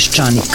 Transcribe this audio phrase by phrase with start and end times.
[0.00, 0.54] Peščanik.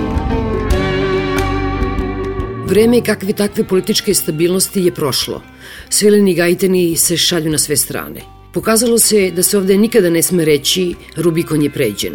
[2.71, 5.41] Vreme kakve takve političke stabilnosti je prošlo.
[5.89, 8.21] Svileni gajteni se šalju na sve strane.
[8.53, 12.13] Pokazalo se da se ovde nikada ne sme reći Rubikon je pređen.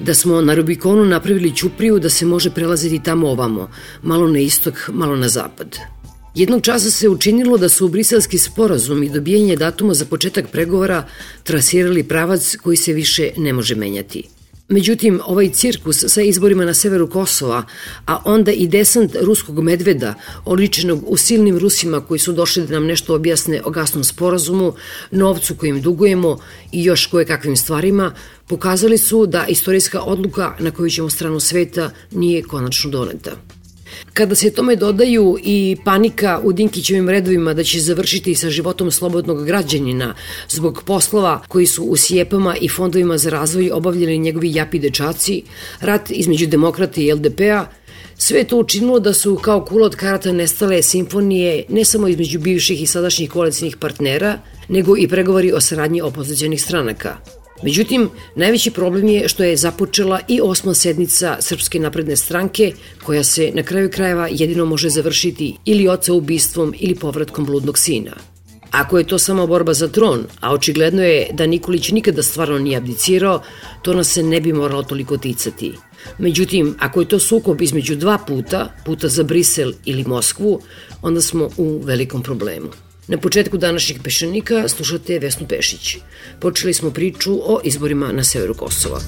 [0.00, 3.70] Da smo na Rubikonu napravili ćupriju da se može prelaziti tamo ovamo,
[4.02, 5.78] malo na istok, malo na zapad.
[6.34, 11.06] Jednog časa se učinilo da su u briselski sporazum i dobijanje datuma za početak pregovora
[11.42, 14.22] trasirali pravac koji se više ne može menjati–
[14.68, 17.62] Međutim, ovaj cirkus sa izborima na severu Kosova,
[18.06, 22.86] a onda i desant ruskog medveda, oličenog u silnim Rusima koji su došli da nam
[22.86, 24.72] nešto objasne o gasnom sporazumu,
[25.10, 26.38] novcu kojim dugujemo
[26.72, 28.14] i još koje kakvim stvarima,
[28.46, 33.53] pokazali su da istorijska odluka na koju ćemo stranu sveta nije konačno doneta.
[34.12, 39.46] Kada se tome dodaju i panika u Dinkićevim redovima da će završiti sa životom slobodnog
[39.46, 40.14] građanina
[40.48, 45.42] zbog poslova koji su u Sjepama i fondovima za razvoj obavljali njegovi japi dečaci,
[45.80, 47.66] rat između demokrata i LDP-a,
[48.18, 52.82] Sve to učinilo da su kao kula od karata nestale simfonije ne samo između bivših
[52.82, 54.38] i sadašnjih koalicijnih partnera,
[54.68, 57.16] nego i pregovori o saradnji opozicionih stranaka–
[57.62, 62.72] Međutim, najveći problem je što je započela i osma sednica Srpske napredne stranke,
[63.04, 68.12] koja se na kraju krajeva jedino može završiti ili oca ubistvom ili povratkom bludnog sina.
[68.70, 72.76] Ako je to samo borba za tron, a očigledno je da Nikolić nikada stvarno nije
[72.76, 73.42] abdicirao,
[73.82, 75.72] to nas se ne bi moralo toliko ticati.
[76.18, 80.60] Međutim, ako je to sukob između dva puta, puta za Brisel ili Moskvu,
[81.02, 82.68] onda smo u velikom problemu.
[83.08, 85.96] Na početku današnjeg pešanika slušate Vesnu Pešić.
[86.40, 89.00] Počeli smo priču o izborima na severu Kosova.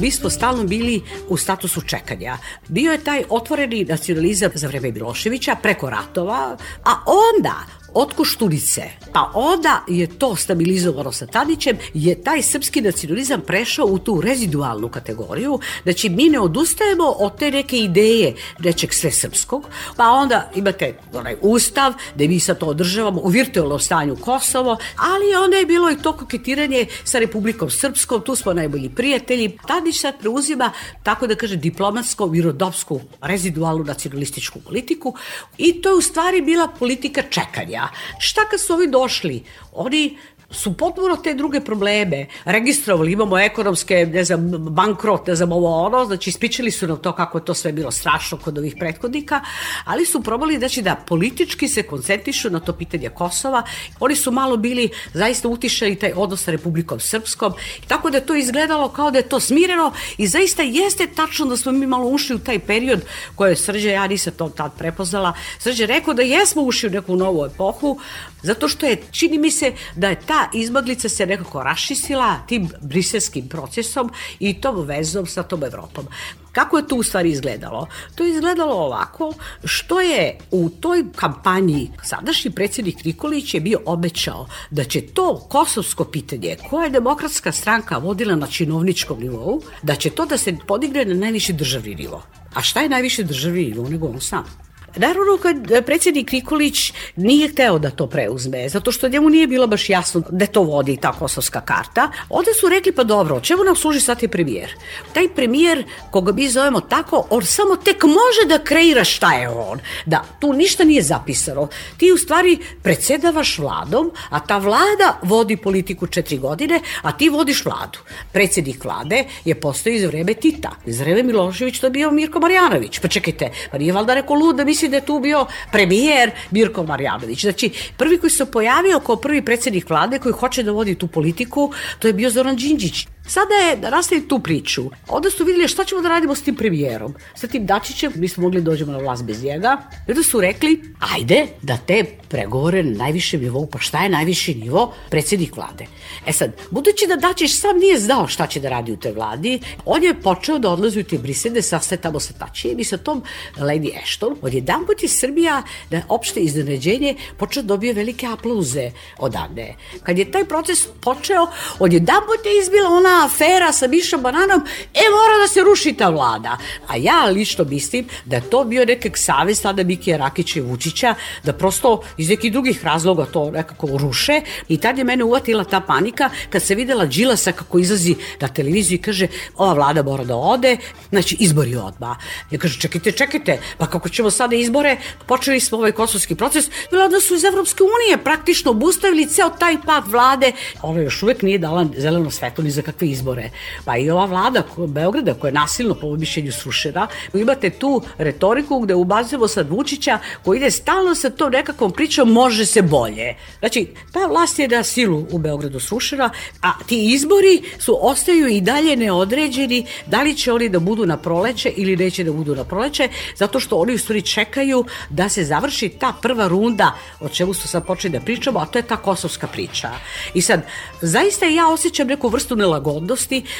[0.00, 2.38] Mi smo stalno bili u statusu čekanja.
[2.68, 7.54] Bio je taj otvoreni nacionalizam za vreme Miloševića preko ratova, a onda
[7.98, 8.82] od Koštunice,
[9.12, 14.88] pa onda je to stabilizovano sa Tadićem, je taj srpski nacionalizam prešao u tu rezidualnu
[14.88, 19.66] kategoriju, znači mi ne odustajemo od te neke ideje nečeg sve srpskog,
[19.96, 25.44] pa onda imate onaj ustav, gde mi sad to održavamo u virtualnom stanju Kosovo, ali
[25.44, 29.58] onda je bilo i to koketiranje sa Republikom Srpskom, tu smo najbolji prijatelji.
[29.66, 30.72] Tadić sad preuzima,
[31.02, 35.14] tako da kaže, diplomatsku, mirodopsku, rezidualnu nacionalističku politiku
[35.58, 37.87] i to je u stvari bila politika čekanja
[38.18, 39.44] Šta kad su ovi došli?
[39.72, 40.18] Oni
[40.50, 42.26] su potpuno te druge probleme.
[42.44, 47.12] Registrovali, imamo ekonomske, ne znam, bankrot, ne znam, ovo ono, znači ispričali su nam to
[47.12, 49.40] kako je to sve bilo strašno kod ovih prethodnika,
[49.84, 53.62] ali su probali znači, da politički se koncentrišu na to pitanje Kosova.
[54.00, 57.52] Oni su malo bili zaista utišali taj odnos sa Republikom Srpskom,
[57.86, 61.72] tako da to izgledalo kao da je to smireno i zaista jeste tačno da smo
[61.72, 63.00] mi malo ušli u taj period
[63.34, 67.16] koje je Srđe, ja nisam to tad prepoznala, Srđe rekao da jesmo ušli u neku
[67.16, 67.98] novu epohu,
[68.42, 73.48] zato što je, čini mi se da je ta izmaglica se nekako rašisila tim briselskim
[73.48, 74.10] procesom
[74.40, 76.06] i tom vezom sa tom Evropom.
[76.52, 77.86] Kako je to u stvari izgledalo?
[78.14, 79.32] To je izgledalo ovako,
[79.64, 86.04] što je u toj kampanji sadašnji predsjednik Nikolić je bio obećao da će to kosovsko
[86.04, 91.04] pitanje koje je demokratska stranka vodila na činovničkom nivou, da će to da se podigne
[91.04, 92.22] na najviši državni nivo.
[92.54, 94.67] A šta je najviši državni nivo nego on sam?
[94.98, 99.90] Naravno, kad predsjednik Nikolić nije hteo da to preuzme, zato što njemu nije bilo baš
[99.90, 104.00] jasno da to vodi ta kosovska karta, onda su rekli, pa dobro, čemu nam služi
[104.00, 104.74] sad je premijer?
[105.12, 109.78] Taj premijer, koga mi zovemo tako, on samo tek može da kreira šta je on.
[110.06, 111.68] Da, tu ništa nije zapisano.
[111.96, 117.64] Ti u stvari predsedavaš vladom, a ta vlada vodi politiku četiri godine, a ti vodiš
[117.64, 117.98] vladu.
[118.32, 120.70] Predsjednik vlade je postao iz vreme Tita.
[120.86, 122.98] Iz vreme Milošević to je bio Mirko Marjanović.
[122.98, 126.82] Pa čekajte, pa nije valjda neko lud da misli da je tu bio premijer Mirko
[126.82, 127.40] Marjanović.
[127.40, 131.72] Znači, prvi koji se pojavio kao prvi predsednik vlade koji hoće da vodi tu politiku,
[131.98, 133.06] to je bio Zoran Đinđić.
[133.28, 134.84] Sada je da nastavi tu priču.
[135.08, 137.14] Onda su vidjeli šta ćemo da radimo s tim premijerom.
[137.34, 139.76] Sa tim Dačićem, mi smo mogli da dođemo na vlast bez njega.
[140.08, 140.82] I onda su rekli,
[141.14, 144.94] ajde da te pregovore na najvišem nivou, pa šta je najviši nivo?
[145.10, 145.86] Predsednik vlade.
[146.26, 149.60] E sad, budući da Dačić sam nije znao šta će da radi u toj vladi,
[149.84, 153.22] on je počeo da odlazi u te brisede, sastaje tamo sa Tačijem i sa tom
[153.56, 154.36] Lady Ashton.
[154.42, 159.74] Odjedan put je Srbija na opšte iznenađenje počeo da dobije velike aplauze odavde.
[160.02, 161.46] Kad je taj proces počeo,
[161.78, 164.60] odjedan put je izbila ona afera sa Mišom Bananom,
[164.94, 166.58] e mora da se ruši ta vlada.
[166.88, 171.14] A ja lično mislim da je to bio nekak savez tada Mikija Rakića i Vučića,
[171.44, 175.80] da prosto iz nekih drugih razloga to nekako ruše i tad je mene uvatila ta
[175.80, 179.26] panika kad se videla Đilasa kako izlazi na televiziju i kaže
[179.56, 180.76] ova vlada mora da ode,
[181.10, 182.16] znači izbori odba.
[182.50, 187.08] Ja kaže čekajte, čekajte, pa kako ćemo sada izbore, počeli smo ovaj kosovski proces, bila
[187.08, 191.58] da su iz Evropske unije praktično obustavili ceo taj pad vlade, ona još uvek nije
[191.58, 193.50] dala zeleno svetlo ni za kakve izbore.
[193.84, 198.94] Pa i ova vlada Beograda koja je nasilno po mišljenju srušena, imate tu retoriku gde
[198.94, 203.36] ubazujemo sad Vučića koji ide stalno sa tom nekakvom pričom može se bolje.
[203.58, 206.30] Znači, ta vlast je na silu u Beogradu srušena,
[206.62, 211.16] a ti izbori su ostaju i dalje neodređeni da li će oni da budu na
[211.16, 215.44] proleće ili neće da budu na proleće, zato što oni u stvari čekaju da se
[215.44, 218.96] završi ta prva runda o čemu su sad počeli da pričamo, a to je ta
[218.96, 219.90] kosovska priča.
[220.34, 220.66] I sad,
[221.00, 222.87] zaista ja osjećam neku vrstu nelagodnosti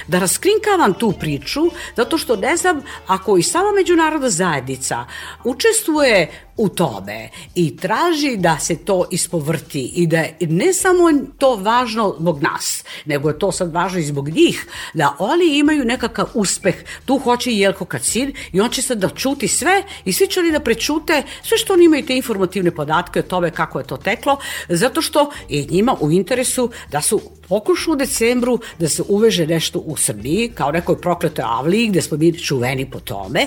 [0.06, 1.60] da raskrinkavam tu priču,
[1.96, 5.04] zato što ne znam ako i sama međunarodna zajednica
[5.44, 11.02] učestvuje u tome i traži da se to ispovrti i da ne samo
[11.38, 15.84] to važno zbog nas, nego je to sad važno i zbog njih, da oni imaju
[15.84, 16.74] nekakav uspeh.
[17.04, 20.40] Tu hoće i Jelko Kacin i on će sad da čuti sve i svi će
[20.40, 23.96] oni da prečute sve što oni imaju te informativne podatke o tome kako je to
[23.96, 24.36] teklo,
[24.68, 29.78] zato što je njima u interesu da su pokušu u decembru da se uveže nešto
[29.78, 33.46] u Srbiji, kao nekoj prokletoj Avliji, gde smo mi čuveni po tome,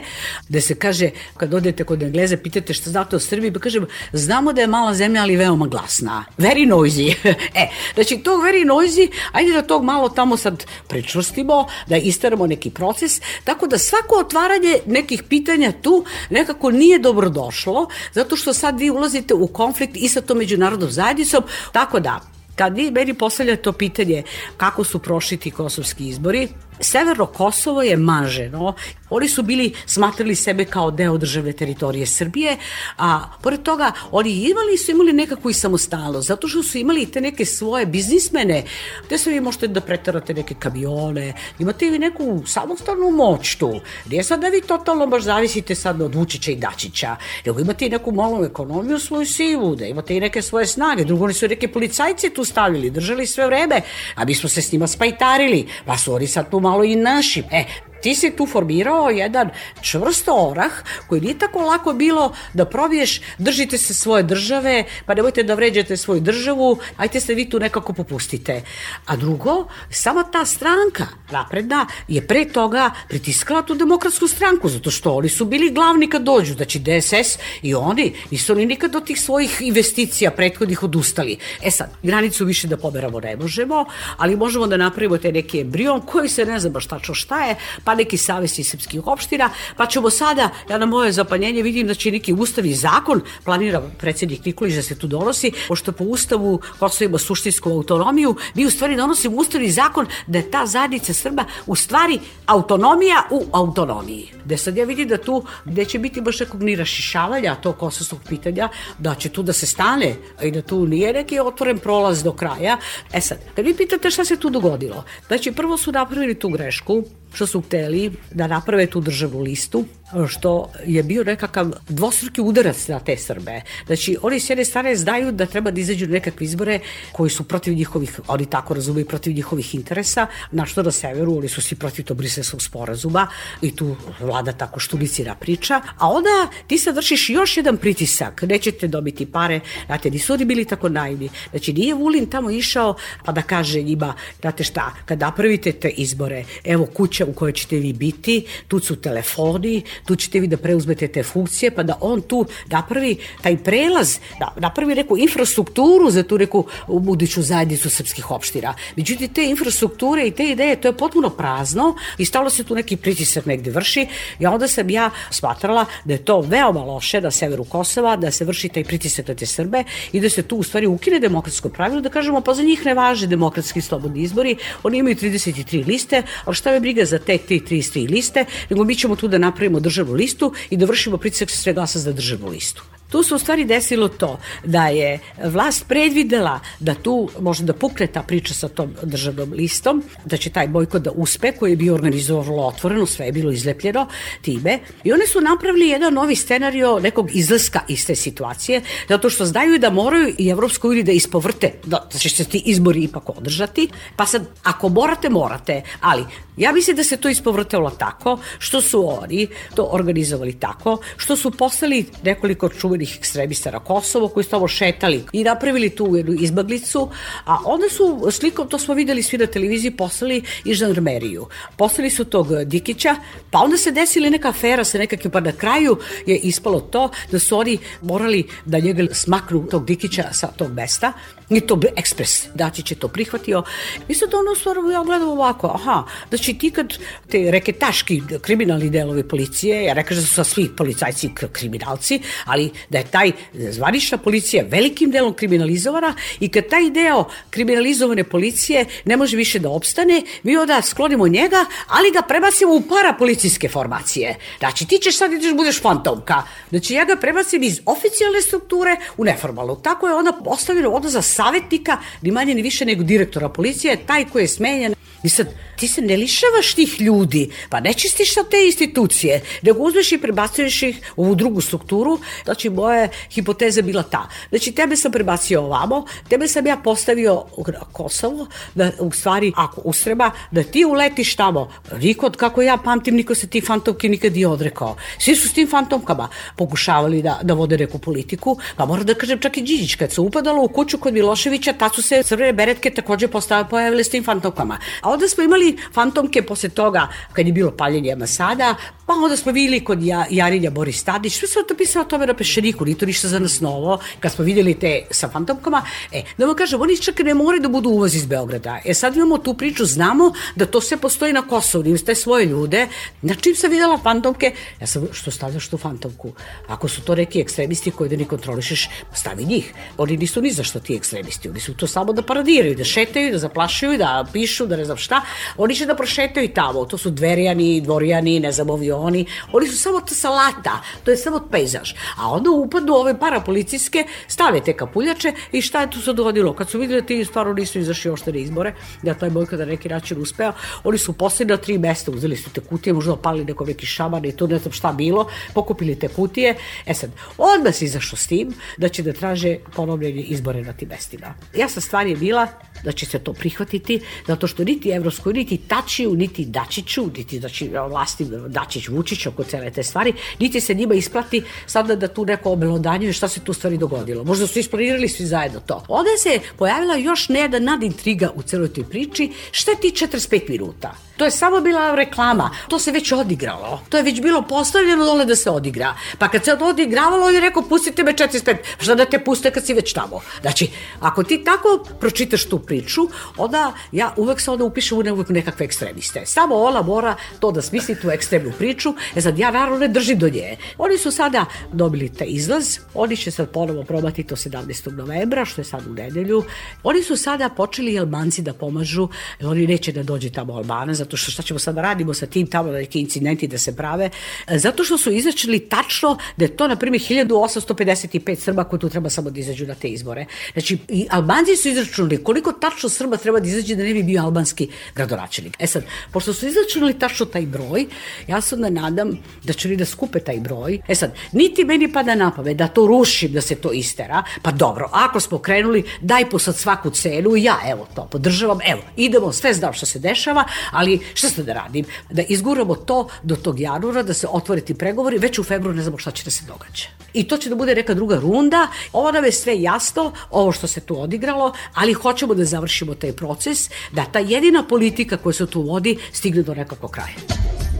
[0.49, 4.53] gde se kaže, kad odete kod Engleze, pitate šta znate o Srbiji, pa kažem, znamo
[4.53, 6.25] da je mala zemlja, ali veoma glasna.
[6.37, 7.15] Very noisy.
[7.61, 12.69] e, znači, tog very noisy, ajde da tog malo tamo sad prečvrstimo, da isteramo neki
[12.69, 18.79] proces, tako da svako otvaranje nekih pitanja tu nekako nije dobro došlo, zato što sad
[18.79, 22.19] vi ulazite u konflikt i sa tom međunarodnom zajednicom, tako da
[22.55, 24.23] Kad vi meni postavljate to pitanje
[24.57, 26.47] kako su prošli ti kosovski izbori,
[26.81, 28.73] Severno Kosovo je maženo.
[29.09, 32.57] Oni su bili, smatrali sebe kao deo državne teritorije Srbije,
[32.97, 37.21] a pored toga oni imali su imali nekakvu i samostalnost, zato što su imali te
[37.21, 38.63] neke svoje biznismene,
[39.05, 43.79] gde se vi možete da pretarate neke kamione, imate vi neku samostalnu moć tu.
[44.09, 47.89] Nije sad da vi totalno baš zavisite sad od Vučića i Dačića, nego imate i
[47.89, 51.67] neku malu ekonomiju svoju sivu, da imate i neke svoje snage, drugo oni su neke
[51.67, 53.81] policajce tu stavili, držali sve vreme,
[54.15, 57.43] a mi smo se s njima spajtarili, pa su oni sad tu malo i naši.
[57.51, 57.65] E,
[58.01, 59.49] ti si tu formirao jedan
[59.81, 60.71] čvrsto orah
[61.07, 65.97] koji nije tako lako bilo da probiješ, držite se svoje države, pa nemojte da vređate
[65.97, 68.61] svoju državu, ajte se vi tu nekako popustite.
[69.05, 75.13] A drugo, sama ta stranka napredna je pre toga pritiskala tu demokratsku stranku, zato što
[75.13, 79.21] oni su bili glavni kad dođu, znači DSS i oni nisu oni nikad od tih
[79.21, 81.37] svojih investicija prethodnih odustali.
[81.63, 83.85] E sad, granicu više da pomeramo ne možemo,
[84.17, 87.55] ali možemo da napravimo te neki embrion koji se ne zna baš tačno šta je,
[87.83, 91.93] pa pa neki savez srpskih opština, pa ćemo sada, ja na moje zapanjenje vidim da
[91.93, 97.09] će neki ustavi zakon, planira predsednik Nikolić da se tu donosi, pošto po ustavu Kosovo
[97.09, 101.75] ima suštinsku autonomiju, mi u stvari donosimo ustavni zakon da je ta zajednica Srba u
[101.75, 104.31] stvari autonomija u autonomiji.
[104.45, 108.19] Gde sad ja vidim da tu, gde će biti baš nekog ni rašišavanja to kosovskog
[108.29, 108.69] pitanja,
[108.99, 112.77] da će tu da se stane i da tu nije neki otvoren prolaz do kraja.
[113.13, 117.03] E sad, kad vi pitate šta se tu dogodilo, znači prvo su napravili tu grešku,
[117.33, 119.85] što su hteli da naprave tu državnu listu,
[120.27, 123.61] što je bio nekakav dvostruki udarac na te Srbe.
[123.85, 126.79] Znači, oni s jedne strane znaju da treba da izađu nekakve izbore
[127.11, 131.47] koji su protiv njihovih, oni tako razumeju, protiv njihovih interesa, na što na severu, oni
[131.47, 133.27] su svi protiv to briselskog sporazuma
[133.61, 138.87] i tu vlada tako štulicira priča, a onda ti sad vršiš još jedan pritisak, nećete
[138.87, 141.29] dobiti pare, znate, nisu oni bili tako naivni.
[141.49, 146.45] Znači, nije Vulin tamo išao pa da kaže njima, znate šta, kad napravite te izbore,
[146.63, 151.07] evo kuća u kojoj ćete vi biti, tu su telefoni, tu ćete vi da preuzmete
[151.07, 156.37] te funkcije, pa da on tu napravi taj prelaz, da napravi neku infrastrukturu za tu
[156.37, 158.73] neku buduću zajednicu srpskih opština.
[158.95, 162.97] Međutim, te infrastrukture i te ideje, to je potpuno prazno i stalo se tu neki
[162.97, 164.07] pritisak negde vrši
[164.39, 168.45] i onda sam ja smatrala da je to veoma loše na severu Kosova, da se
[168.45, 172.01] vrši taj pritisak na te Srbe i da se tu u stvari ukine demokratsko pravilo,
[172.01, 176.55] da kažemo pa za njih ne važe demokratski slobodni izbori, oni imaju 33 liste, ali
[176.55, 180.53] šta je briga za te 33 liste, nego mi ćemo tu da napravimo državnu listu
[180.69, 182.83] i da vršimo pritisak sa sve glasa za državnu listu.
[183.11, 188.07] Tu se u stvari desilo to da je vlast predvidela da tu može da pukne
[188.07, 191.93] ta priča sa tom državnom listom, da će taj bojkot da uspe, koji je bio
[191.93, 194.07] organizovalo otvoreno, sve je bilo izlepljeno
[194.41, 194.79] time.
[195.03, 199.79] I one su napravili jedan novi scenario nekog izlaska iz te situacije, zato što znaju
[199.79, 203.89] da moraju i Evropskoj uniji da ispovrte, da, da će se ti izbori ipak održati.
[204.15, 206.25] Pa sad, ako morate, morate, ali
[206.57, 211.51] ja mislim da se to ispovrtelo tako, što su oni to organizovali tako, što su
[211.51, 216.33] poslali nekoliko čuvenih čuvenih ekstremista na Kosovo koji su tamo šetali i napravili tu jednu
[216.33, 217.09] izbaglicu,
[217.45, 221.47] a onda su slikom, to smo videli svi na televiziji, poslali i žandarmeriju.
[221.77, 223.15] Poslali su tog Dikića,
[223.51, 227.39] pa onda se desila neka afera sa nekakvim, pa na kraju je ispalo to da
[227.39, 231.13] su oni morali da njega smaknu tog Dikića sa tog mesta
[231.51, 233.63] I to ekspres, Dačić će to prihvatio.
[234.07, 236.93] I sad ono stvarno ja gledam ovako, aha, znači ti kad
[237.29, 242.97] te reketaški kriminalni delovi policije, ja kažem da su sa svi policajci kriminalci, ali da
[242.97, 249.37] je taj zvanična policija velikim delom kriminalizovana i kad taj deo kriminalizovane policije ne može
[249.37, 254.35] više da opstane, mi onda sklonimo njega, ali ga prebacimo u parapolicijske formacije.
[254.59, 256.43] Znači ti ćeš sad ideš budeš fantomka.
[256.69, 259.75] Znači ja ga prebacim iz oficijalne strukture u neformalnu.
[259.75, 264.25] Tako je onda postavljeno onda za savetnika, ni manje ni više nego direktora policije, taj
[264.25, 264.95] koji je smenjen.
[265.23, 269.83] I sad, ti se ne lišavaš tih ljudi, pa ne čistiš sa te institucije, nego
[269.83, 272.19] uzmeš i prebacuješ ih u ovu drugu strukturu.
[272.43, 274.27] Znači, moja hipoteza bila ta.
[274.49, 279.81] Znači, tebe sam prebacio ovamo, tebe sam ja postavio u Kosovo, da u stvari, ako
[279.81, 281.71] ustreba, da ti uletiš tamo.
[282.01, 284.95] Niko, kako ja pamtim, niko se ti fantomki nikad nije odrekao.
[285.17, 289.39] Svi su s tim fantomkama pokušavali da, da vode neku politiku, pa moram da kažem
[289.39, 292.89] čak i Điđić, kad se upadalo u kuću kod Miloševića, tad su se crvene beretke
[292.89, 294.77] takođe postavile, pojavile s tim fantomkama.
[295.01, 298.75] A onda smo imali fantomke posle toga, kad je bilo paljenje Masada,
[299.05, 302.27] pa onda smo videli kod ja, Jarinja Boris Tadić, sve su to pisao o tome
[302.27, 306.23] na pešeniku, nije to ništa za nas novo, kad smo videli te sa fantomkama, e,
[306.37, 308.79] da vam kažem, oni čak ne moraju da budu uvoz iz Beograda.
[308.85, 312.45] E sad imamo tu priču, znamo da to sve postoji na Kosovu, imate te svoje
[312.45, 312.87] ljude,
[313.21, 316.31] na čim sam videla fantomke, ja sam, što stavljaš tu fantomku?
[316.67, 319.73] Ako su to neki ekstremisti koji da ne kontrolišeš, stavi njih.
[319.97, 323.31] Oni nisu ni za što ti ekstremisti, oni su to samo da paradiraju, da šetaju,
[323.31, 325.21] da zaplašuju, da pišu, da ne znam šta,
[325.57, 329.77] oni će da prošetaju tamo, to su dverijani, dvorijani, ne znam, ovi oni, oni su
[329.77, 331.93] samo ta salata, to je samo pejzaž.
[332.17, 336.53] A onda upadu ove parapolicijske, stave te kapuljače i šta je tu se dogodilo?
[336.53, 339.89] Kad su videli da ti stvarno nisu izašli oštene izbore, da taj boj kada neki
[339.89, 340.53] način uspeo,
[340.83, 344.25] oni su poslednje na tri mesta, uzeli su te kutije, možda opali neko neki šaman
[344.25, 346.55] i to ne znam šta bilo, pokupili te kutije.
[346.85, 350.89] E sad, odmah se izašao s tim da će da traže ponovljenje izbore na tim
[350.89, 351.33] mestima.
[351.55, 352.47] Jasna stvar je bila
[352.83, 357.69] da će se to prihvatiti, zato što niti Evropskoj, niti Tačiju, niti Dačiću, niti znači,
[357.89, 362.51] vlasti Dačić Vučić oko cele te stvari, niti se njima isplati sada da tu neko
[362.51, 364.23] obelodanjuje šta se tu stvari dogodilo.
[364.23, 365.83] Možda su isplanirali svi zajedno to.
[365.87, 370.95] Onda se pojavila još ne jedan nadintriga u celoj toj priči, šta ti 45 minuta?
[371.21, 372.49] To je samo bila reklama.
[372.67, 373.81] To se već odigralo.
[373.89, 375.93] To je već bilo postavljeno dole da se odigra.
[376.17, 378.55] Pa kad se odigravalo, on je rekao, pustite me 45.
[378.77, 380.21] Pa šta da te puste kad si već tamo?
[380.41, 380.69] Znači,
[380.99, 383.01] ako ti tako pročitaš tu priču,
[383.37, 386.21] onda ja uvek se onda upišem u nekakve ekstremiste.
[386.25, 388.93] Samo ona mora to da smisli tu ekstremnu priču.
[389.15, 390.55] E sad, ja naravno ne držim do nje.
[390.77, 392.77] Oni su sada dobili taj izlaz.
[392.93, 394.91] Oni će sad ponovo probati to 17.
[394.91, 396.43] novembra, što je sad u nedelju.
[396.83, 399.07] Oni su sada počeli Albanci da pomažu,
[399.39, 402.25] jer oni neće da dođe tamo Albana, zato što šta ćemo sad da radimo sa
[402.25, 404.09] tim tamo neki incidenti da se prave,
[404.47, 408.89] e, zato što su izačili tačno da je to, na primjer, 1855 Srba koji tu
[408.89, 410.25] treba samo da izađu na te izbore.
[410.53, 414.23] Znači, i Albanci su izračunali koliko tačno Srba treba da izađe da ne bi bio
[414.23, 415.55] albanski gradonačelnik.
[415.59, 417.85] E sad, pošto su izračunali tačno taj broj,
[418.27, 420.79] ja se onda nadam da će li da skupe taj broj.
[420.87, 424.51] E sad, niti meni pada na pamet da to rušim, da se to istera, pa
[424.51, 429.31] dobro, ako smo krenuli, daj po sad svaku cenu, ja evo to podržavam, evo, idemo,
[429.31, 431.85] sve znam što se dešava, ali šta ste da radim?
[432.09, 435.83] Da izguramo to do tog januara, da se otvore ti pregovori, već u februaru ne
[435.83, 436.87] znamo šta će da se događa.
[437.13, 438.67] I to će da bude neka druga runda.
[438.93, 443.13] Ovo nam je sve jasno, ovo što se tu odigralo, ali hoćemo da završimo taj
[443.13, 447.70] proces, da ta jedina politika koja se tu vodi stigne do nekakvog kraja.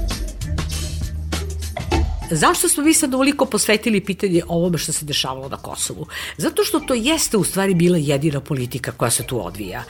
[2.34, 6.08] Zašto smo mi sad ovoliko posvetili pitanje ovome što se dešavalo na Kosovu?
[6.38, 9.84] Zato što to jeste u stvari bila jedina politika koja se tu odvija.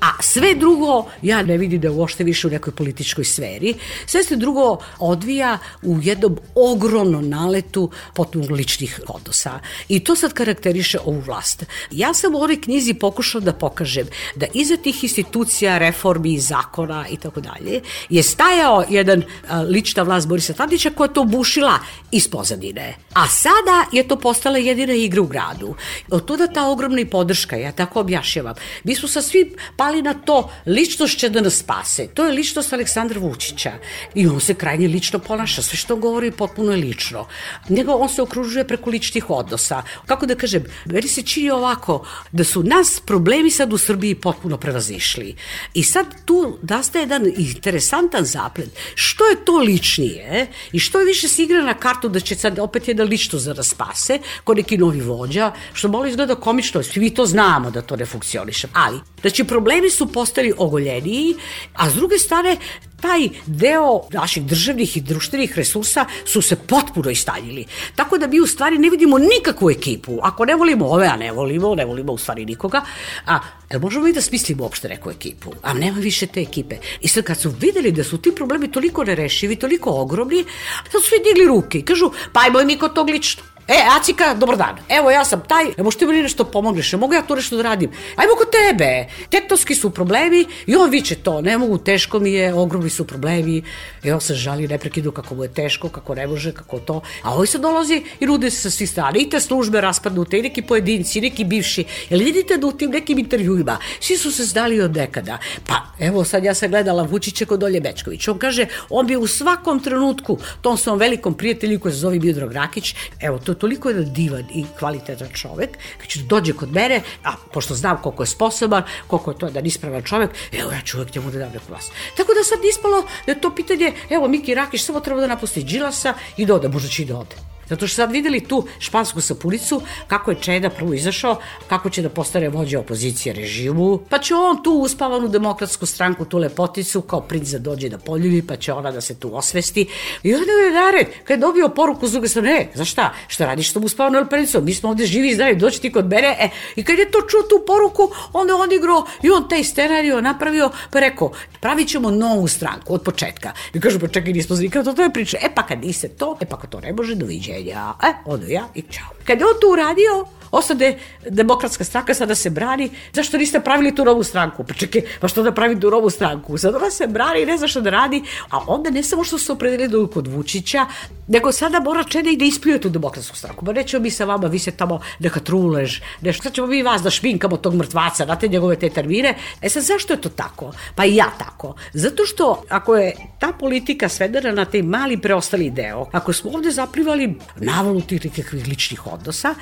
[0.00, 3.74] A sve drugo, ja ne vidim da je uopšte više u nekoj političkoj sferi,
[4.06, 9.60] sve se drugo odvija u jednom ogromnom naletu potpuno ličnih odnosa.
[9.88, 11.64] I to sad karakteriše ovu vlast.
[11.90, 17.16] Ja sam u ovoj knjizi pokušao da pokažem da iza tih institucija, reformi, zakona i
[17.16, 19.22] tako dalje je stajao jedan
[19.68, 21.78] lična vlast Borisa Tadića koja to bušila
[22.10, 22.94] iz pozadine.
[23.14, 25.74] A sada je to postala jedina igra u gradu.
[26.10, 28.54] Od tuda ta ogromna i podrška, ja tako objašnjavam.
[28.84, 32.06] Mi smo sa svim pali na to, ličnost će da nas spase.
[32.14, 33.72] To je ličnost Aleksandra Vučića.
[34.14, 37.26] I on se krajnje lično ponaša, sve što govori potpuno je lično.
[37.68, 39.82] Nego on se okružuje preko ličnih odnosa.
[40.06, 44.56] Kako da kažem, meni se čini ovako, da su nas problemi sad u Srbiji potpuno
[44.56, 45.34] prevazišli.
[45.74, 48.68] I sad tu nastaje jedan interesantan zaplet.
[48.94, 52.58] Što je to ličnije i što je više se igra na kartu da će sad
[52.58, 57.26] opet jedna ličnost da raspase, ko neki novi vođa, što malo izgleda komično, svi to
[57.26, 58.68] znamo da to ne funkcioniše.
[58.72, 61.34] Ali, znači problemi su postali ogoljeniji,
[61.74, 62.56] a s druge strane
[63.00, 67.64] taj deo naših državnih i društvenih resursa su se potpuno istaljili.
[67.96, 70.18] Tako da mi u stvari ne vidimo nikakvu ekipu.
[70.22, 72.82] Ako ne volimo ove, a ne volimo, ne volimo u stvari nikoga,
[73.26, 73.38] a
[73.70, 75.52] jel možemo i da smislimo uopšte neku ekipu?
[75.62, 76.76] A nema više te ekipe.
[77.00, 80.44] I sad kad su videli da su ti problemi toliko nerešivi, toliko ogromni,
[80.84, 83.57] da su svi digli ruke i kažu, pa ajmo mi kod tog lično.
[83.68, 84.76] E, Acika, dobar dan.
[84.88, 87.62] Evo, ja sam taj, ne možete mi nešto pomogneš, ne mogu ja to nešto da
[87.62, 87.90] radim.
[88.16, 89.06] Ajmo kod tebe.
[89.30, 93.62] Tektonski su problemi i on viče to, ne mogu, teško mi je, ogromni su problemi.
[94.02, 97.00] I on se žali neprekidu kako mu je teško, kako ne može, kako to.
[97.22, 99.18] A ovaj se dolazi i rude se sa svih strana.
[99.18, 101.84] I te službe raspadnute, i neki pojedinci, i neki bivši.
[102.10, 105.38] Jel vidite da u tim nekim intervjuima svi su se zdali od nekada.
[105.66, 108.28] Pa, evo, sad ja sam gledala Vučića kod Olje Bečković.
[108.28, 112.52] On kaže, on bi u svakom trenutku tom svom velikom prijatelju koji se zove Miodrag
[112.52, 117.02] Rakić, evo, to toliko jedan divan i kvalitetan čovek, kad će da dođe kod mene,
[117.24, 120.96] a pošto znam koliko je sposoban, koliko je to jedan ispravan čovek, evo ja ću
[120.96, 121.90] uvek njemu da dam neku vas.
[122.16, 125.62] Tako da sad ispalo da je to pitanje, evo Miki Rakić samo treba da napusti
[125.62, 127.57] Đilasa i da ode, možda će i da ode.
[127.68, 132.08] Zato što sad videli tu špansku sapunicu, kako je Čeda prvo izašao, kako će da
[132.08, 137.48] postane vođa opozicije režimu, pa će on tu uspavanu demokratsku stranku, tu lepoticu, kao princ
[137.48, 139.86] da dođe da poljubi, pa će ona da se tu osvesti.
[140.22, 143.12] I onda je nared, kad je dobio poruku s druge strane, za šta?
[143.28, 144.64] Šta radiš tom uspavanom lepoticom?
[144.64, 146.36] Mi smo ovde živi i zdravi, doći ti kod mene.
[146.40, 150.20] E, I kad je to čuo tu poruku, onda on igrao i on taj scenario
[150.20, 153.52] napravio, pa rekao, pravit ćemo novu stranku od početka.
[153.74, 155.38] I kažu, pa čekaj, nismo zvikali, to, to je priča.
[155.42, 158.46] E pa kad niste to, e pa kad to ne može, doviđenja ja, e, odo
[158.46, 159.10] ja i čao.
[159.24, 160.98] Kad je on to uradio, osade
[161.30, 164.64] demokratska stranka sada se brani, zašto niste pravili tu novu stranku?
[164.64, 166.58] Pa čekaj, pa što da pravi tu novu stranku?
[166.58, 169.38] Sad ona se brani i ne zna što da radi, a onda ne samo što
[169.38, 170.86] se opredelili do kod Vučića,
[171.28, 173.64] nego sada mora Čeda i da ispljuje tu demokratsku stranku.
[173.64, 177.02] Pa nećemo mi sa vama, vi se tamo neka trulež, nešto, sad ćemo mi vas
[177.02, 179.34] da šminkamo tog mrtvaca, znate njegove te termine.
[179.62, 180.72] E sad, zašto je to tako?
[180.94, 181.74] Pa i ja tako.
[181.92, 186.70] Zato što ako je ta politika svedena na taj mali preostali deo, ako smo ovde
[186.70, 189.54] zaplivali navalu tih nekakvih ličnih odnosa,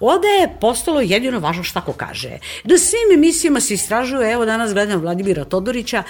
[0.00, 2.38] onda je postalo jedino važno šta ko kaže.
[2.64, 6.02] Na svim emisijama se istražuje, evo danas gledam Vladimira Todorića,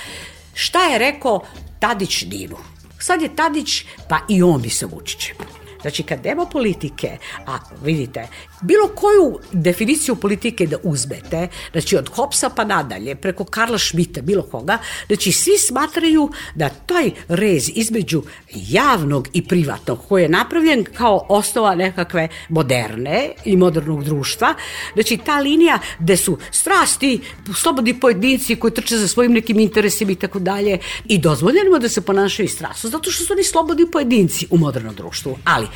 [0.54, 1.44] šta je rekao
[1.80, 2.56] Tadić Dinu.
[2.98, 5.36] Sad je Tadić, pa i on bi se Vučićem.
[5.80, 8.28] Znači, kad nema politike, a vidite,
[8.64, 14.42] bilo koju definiciju politike da uzmete, znači od Hopsa pa nadalje, preko Karla Šmita, bilo
[14.42, 18.22] koga, znači svi smatraju da taj rez između
[18.54, 24.54] javnog i privatnog, koji je napravljen kao osnova nekakve moderne i modernog društva,
[24.94, 27.20] znači ta linija gde su strasti,
[27.54, 32.00] slobodni pojedinci koji trče za svojim nekim interesima i tako dalje i dozvoljenimo da se
[32.00, 35.38] ponašaju strasno, zato što su oni slobodni pojedinci u modernom društvu.
[35.44, 35.66] Ali,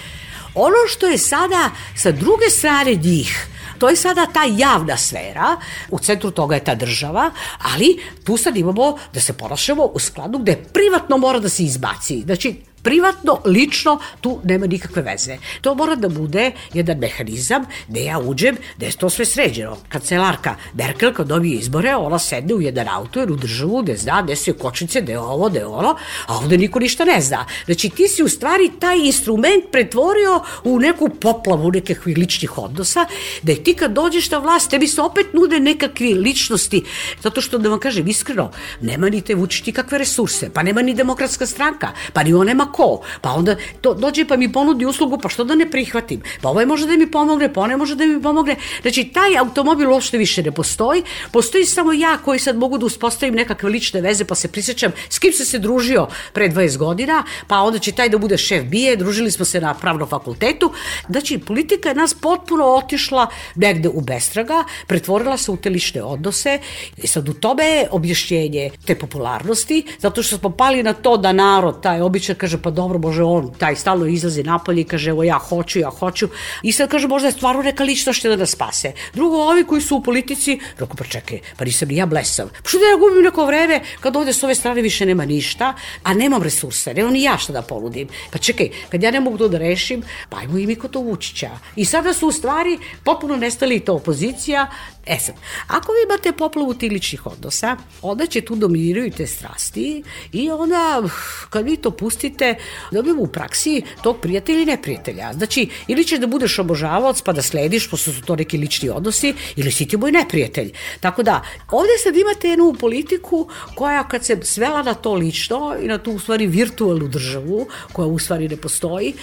[0.58, 3.46] Ono što je sada sa druge strane njih,
[3.78, 5.56] to je sada ta javna sfera,
[5.90, 7.30] u centru toga je ta država,
[7.74, 12.20] ali tu sad imamo da se ponašamo u skladu gde privatno mora da se izbaci.
[12.20, 12.56] Znači,
[12.88, 15.36] privatno, lično, tu nema nikakve veze.
[15.60, 19.76] To mora da bude jedan mehanizam gde ja uđem, gde je to sve sređeno.
[19.88, 24.22] Kancelarka Merkel kad dobije izbore, ona sedne u jedan auto jer u državu gde zna
[24.22, 25.96] gde su kočnice, gde je ovo, gde je ono,
[26.26, 27.44] a ovde niko ništa ne zna.
[27.66, 33.06] Znači ti si u stvari taj instrument pretvorio u neku poplavu nekakvih ličnih odnosa,
[33.42, 36.84] da ti kad dođeš na vlast, tebi se opet nude nekakvi ličnosti,
[37.22, 40.94] zato što da vam kažem iskreno, nema ni te vučiš kakve resurse, pa nema ni
[40.94, 43.00] demokratska stranka, pa ni on nema ko?
[43.20, 46.22] Pa onda to, dođe pa mi ponudi uslugu, pa što da ne prihvatim?
[46.42, 48.56] Pa ovaj može da mi pomogne, pa onaj može da mi pomogne.
[48.82, 51.02] Znači, taj automobil uopšte više ne postoji.
[51.32, 55.18] Postoji samo ja koji sad mogu da uspostavim nekakve lične veze, pa se prisjećam s
[55.18, 58.96] kim se se družio pre 20 godina, pa onda će taj da bude šef bije,
[58.96, 60.72] družili smo se na pravnom fakultetu.
[61.08, 66.58] Znači, politika je nas potpuno otišla negde u bestraga, pretvorila se u te lične odnose
[66.96, 71.32] i sad u tome je objašnjenje te popularnosti, zato što smo pali na to da
[71.32, 75.24] narod, taj običan, kaže, pa dobro, može on, taj stalno izlazi napolje i kaže, evo
[75.24, 76.28] ja hoću, ja hoću.
[76.62, 78.92] I sad kaže, možda je stvarno neka ličnost da nas spase.
[79.14, 82.48] Drugo, ovi koji su u politici, rekao, pa čekaj, pa nisam ni ja blesav.
[82.62, 85.74] Pa što da ja gubim neko vreme kad ovde s ove strane više nema ništa,
[86.02, 88.08] a nemam resurse, nemam ni ja šta da ponudim.
[88.30, 91.00] Pa čekaj, kad ja ne mogu to da rešim, pa ajmo i mi kod to
[91.00, 91.50] Vučića.
[91.76, 94.66] I sada su u stvari potpuno nestali to opozicija,
[95.08, 95.34] E sad,
[95.66, 101.02] ako vi imate poplavu tih ličnih odnosa, onda će tu dominiraju te strasti i onda
[101.50, 102.54] kad vi to pustite,
[102.92, 105.32] dobijemo u praksi tog prijatelja i neprijatelja.
[105.32, 109.34] Znači, ili ćeš da budeš obožavac pa da slediš, pošto su to neki lični odnosi,
[109.56, 110.72] ili si ti moj neprijatelj.
[111.00, 115.86] Tako da, ovde sad imate jednu politiku koja kad se svela na to lično i
[115.86, 119.14] na tu u stvari virtualnu državu, koja u stvari ne postoji,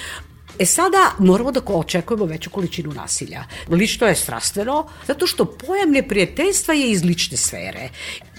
[0.60, 3.44] E sada moramo da očekujemo veću količinu nasilja.
[3.70, 7.90] Lično je strastveno, zato što pojam neprijateljstva je iz lične sfere.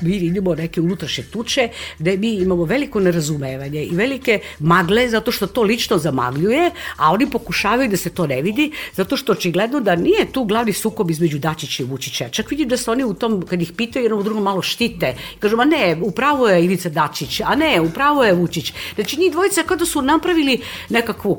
[0.01, 5.47] Mi vidimo neke unutrašnje tuče gde mi imamo veliko nerazumevanje i velike magle zato što
[5.47, 9.97] to lično zamagljuje, a oni pokušavaju da se to ne vidi, zato što očigledno da
[9.97, 12.29] nije tu glavni sukob između Dačića i Vučića.
[12.29, 15.15] Čak vidim da se oni u tom, kad ih pitaju, jednom drugom malo štite.
[15.39, 18.73] Kažu, ma ne, upravo je Ivica Dačić, a ne, upravo je Vučić.
[18.95, 21.39] Znači, njih dvojica kada su napravili nekakvu,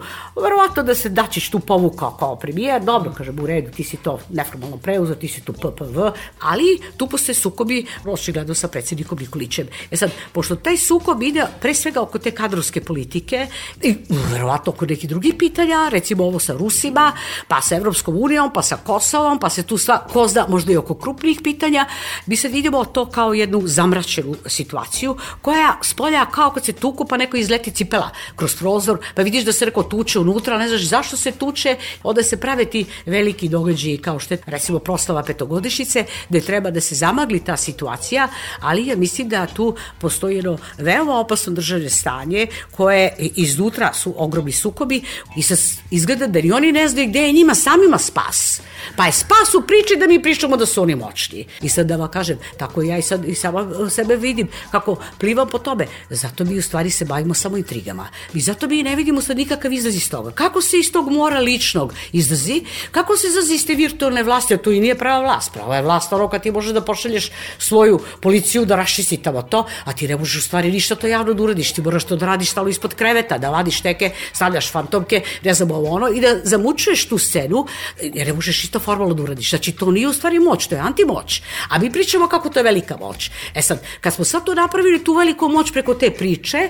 [0.76, 4.78] da se Dačić tu povukao kao premijer, dobro, kažem, u redu, ti si to neformalno
[4.78, 6.00] preuzeo, ti si tu PPV,
[6.40, 9.68] ali tu postoje sukobi, očigledno sa predsednikom Nikolićem.
[9.92, 13.48] E sad, pošto taj sukob ide pre svega oko te kadrovske politike
[13.82, 13.96] i
[14.32, 17.12] verovatno oko nekih drugih pitanja, recimo ovo sa Rusima,
[17.48, 20.78] pa sa Evropskom unijom, pa sa Kosovom, pa se tu sva, ko zna, možda i
[20.78, 21.86] oko krupnih pitanja,
[22.26, 27.18] mi sad vidimo to kao jednu zamračenu situaciju, koja spolja kao kad se tuku, pa
[27.18, 31.18] neko izleti cipela kroz prozor, pa vidiš da se neko tuče unutra, ne znaš zašto
[31.18, 36.42] se tuče, onda se prave ti veliki događaji kao što je recimo proslava petogodišnjice, gde
[36.42, 38.28] treba da se zamagli ta situacija,
[38.60, 44.52] ali ja mislim da tu postoji jedno veoma opasno državne stanje koje iznutra su ogromni
[44.52, 45.02] sukobi
[45.38, 45.56] i sa,
[45.92, 48.62] izgleda da ni oni ne znaju gde je njima samima spas.
[48.96, 51.46] Pa je spas u priči da mi pričamo da su oni moćni.
[51.62, 55.50] I sad da vam kažem, tako ja i sad i sama sebe vidim kako plivam
[55.50, 55.88] po tome.
[56.10, 58.08] Zato mi u stvari se bavimo samo intrigama.
[58.34, 60.32] I zato mi ne vidimo sad nikakav izlaz iz toga.
[60.32, 62.64] Kako se iz tog mora ličnog izlazi?
[62.92, 64.54] Kako se izlazi iz te virtualne vlasti?
[64.54, 65.54] A to i nije prava vlast.
[65.54, 69.66] Prava je vlast ono kad ti možeš da pošalješ svoju policiju da raščisti tamo to,
[69.84, 71.74] a ti ne možeš u stvari ništa to javno da uradiš.
[71.74, 75.72] Ti moraš to da radiš stalo ispod kreveta, da vadiš teke, stavljaš fantomke, ne znam
[75.72, 77.66] ovo ono, i da zamučuješ tu scenu,
[78.02, 79.50] jer ne možeš isto formalno da uradiš.
[79.50, 81.42] Znači, to nije u stvari moć, to je antimoć.
[81.70, 83.30] A mi pričamo kako to je velika moć.
[83.56, 86.70] E sad, kad smo sad to napravili, tu veliku moć preko te priče,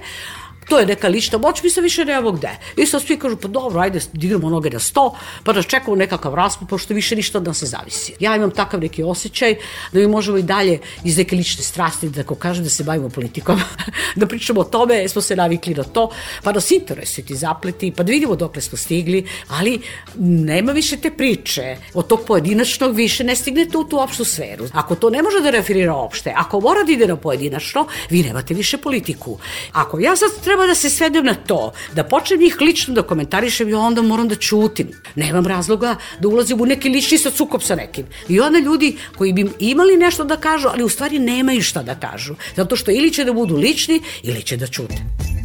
[0.70, 2.50] to je neka lična moć, mi se više nemamo gde.
[2.78, 6.36] I sad svi kažu, pa dobro, ajde, dignemo noge na sto, pa da čekamo nekakav
[6.36, 8.14] raspad, pošto više ništa od nas ne zavisi.
[8.20, 9.56] Ja imam takav neki osjećaj
[9.92, 13.10] da mi možemo i dalje iz neke lične strasti, da ako kažem da se bavimo
[13.10, 13.60] politikom,
[14.20, 16.10] da pričamo o tome, smo se navikli na to,
[16.44, 19.82] pa se interesuju ti zapleti, pa da vidimo dokle smo stigli, ali
[20.20, 24.66] nema više te priče od tog pojedinačnog više ne stignete u tu opštu sferu.
[24.74, 28.54] Ako to ne može da referira opšte, ako mora da ide na pojedinačno, vi nemate
[28.54, 29.38] više politiku.
[29.72, 33.04] Ako ja sad treba treba da se svedem na to, da počnem njih lično da
[33.04, 34.90] komentarišem i onda moram da čutim.
[35.16, 38.06] Nemam razloga da ulazim u neki lični sad sukob sa nekim.
[38.30, 41.96] I onda ljudi koji bi imali nešto da kažu, ali u stvari nemaju šta da
[41.96, 42.36] kažu.
[42.56, 45.37] Zato što ili će da budu lični, ili će da čute.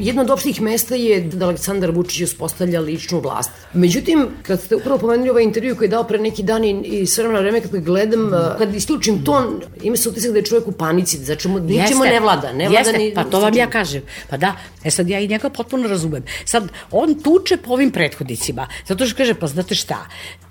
[0.00, 3.50] Jedno od opštih mesta je da Aleksandar Vučić uspostavlja ličnu vlast.
[3.72, 7.06] Međutim, kad ste upravo pomenuli ovaj intervju koji je dao pre neki dan i, i
[7.06, 8.58] sve vremena vreme kako gledam, mm.
[8.58, 12.20] kad isključim ton, ima se utisak da je čovjek u panici, znači mu ničemu ne
[12.20, 12.52] vlada.
[12.52, 14.02] Ne vlada Jeste, ni, pa to vam ja kažem.
[14.30, 16.24] Pa da, e sad ja i njega potpuno razumem.
[16.44, 20.06] Sad, on tuče po ovim prethodnicima, zato što kaže, pa znate šta,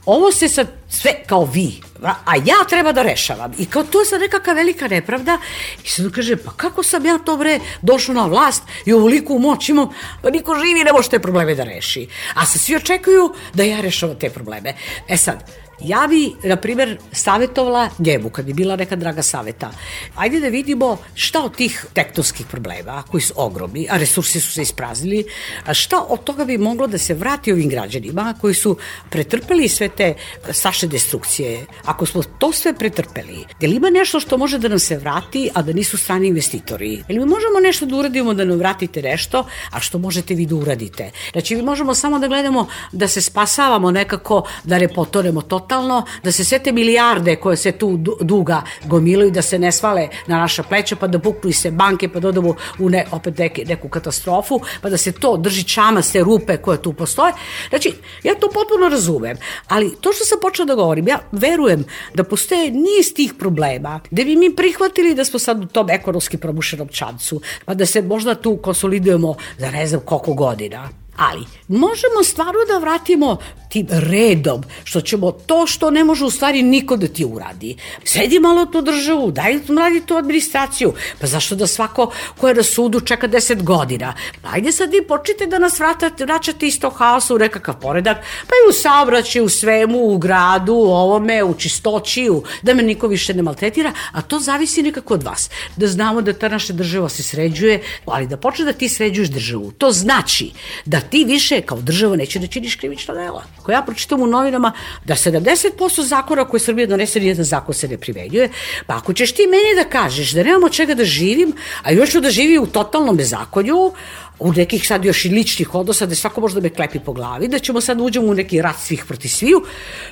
[0.06, 3.54] ovo se sad sve kao vi, a ja treba da rešavam.
[3.58, 5.38] I kao to je sad nekakva velika nepravda.
[5.84, 9.70] I sad kaže, pa kako sam ja to bre došao na vlast i ovoliku moć
[9.70, 9.90] imam,
[10.22, 12.08] pa niko živi ne može te probleme da reši.
[12.34, 14.74] A se svi očekuju da ja rešavam te probleme.
[15.08, 15.44] E sad,
[15.82, 19.72] Ja bi, na primjer, savjetovala njemu, kad bi bila neka draga saveta.
[20.16, 24.62] Ajde da vidimo šta od tih tektonskih problema, koji su ogromni, a resursi su se
[24.62, 25.26] ispraznili,
[25.66, 28.78] a šta od toga bi moglo da se vrati ovim građanima koji su
[29.10, 30.14] pretrpeli sve te
[30.52, 34.80] saše destrukcije, ako smo to sve pretrpeli, je li ima nešto što može da nam
[34.80, 36.94] se vrati, a da nisu strani investitori?
[36.94, 40.46] Je li mi možemo nešto da uradimo da nam vratite nešto, a što možete vi
[40.46, 41.12] da uradite?
[41.32, 46.32] Znači, mi možemo samo da gledamo da se spasavamo nekako, da ne potonemo totalno, da
[46.32, 50.64] se sve te milijarde koje se tu duga gomilaju, da se ne svale na naša
[50.64, 52.34] pleća, pa da buknu se banke, pa da
[52.80, 56.82] u ne, opet neke, neku katastrofu, pa da se to drži čama se rupe koje
[56.82, 57.34] tu postoje.
[57.70, 62.24] Znači, ja to potpuno razumem, ali to što sam počela da govorim, ja verujem da
[62.24, 66.88] postoje niz tih problema, da bi mi prihvatili da smo sad u tom ekonomski probušenom
[66.88, 70.90] čancu, pa da se možda tu konsolidujemo za ne znam koliko godina.
[71.18, 73.38] Ali, možemo stvarno da vratimo
[73.76, 77.76] tim redom, što ćemo to što ne može u stvari niko da ti uradi.
[78.04, 82.64] Sredi malo tu državu, daj radi tu administraciju, pa zašto da svako ko je na
[82.64, 84.14] sudu čeka 10 godina?
[84.44, 88.70] Ajde sad vi počite da nas vratate, vraćate isto haosa u nekakav poredak, pa i
[88.70, 93.34] u saobraćaju, u svemu, u gradu, u ovome, u čistoći, u, da me niko više
[93.34, 95.50] ne maltretira, a to zavisi nekako od vas.
[95.76, 99.72] Da znamo da ta naša država se sređuje, ali da počne da ti sređuješ državu.
[99.72, 100.52] To znači
[100.86, 103.44] da ti više kao država neće da činiš krivična dela.
[103.66, 104.72] Ako ja pročitam u novinama
[105.06, 108.50] da 70% zakona koje Srbija donese, nijedan zakon se ne primenjuje,
[108.86, 112.22] pa ako ćeš ti meni da kažeš da nemamo čega da živim, a još ću
[112.22, 113.92] da živi u totalnom bezakonju,
[114.40, 117.48] u nekih sad još i ličnih odnosa da svako može da me klepi po glavi,
[117.48, 119.64] da ćemo sad uđemo u neki rat svih proti sviju,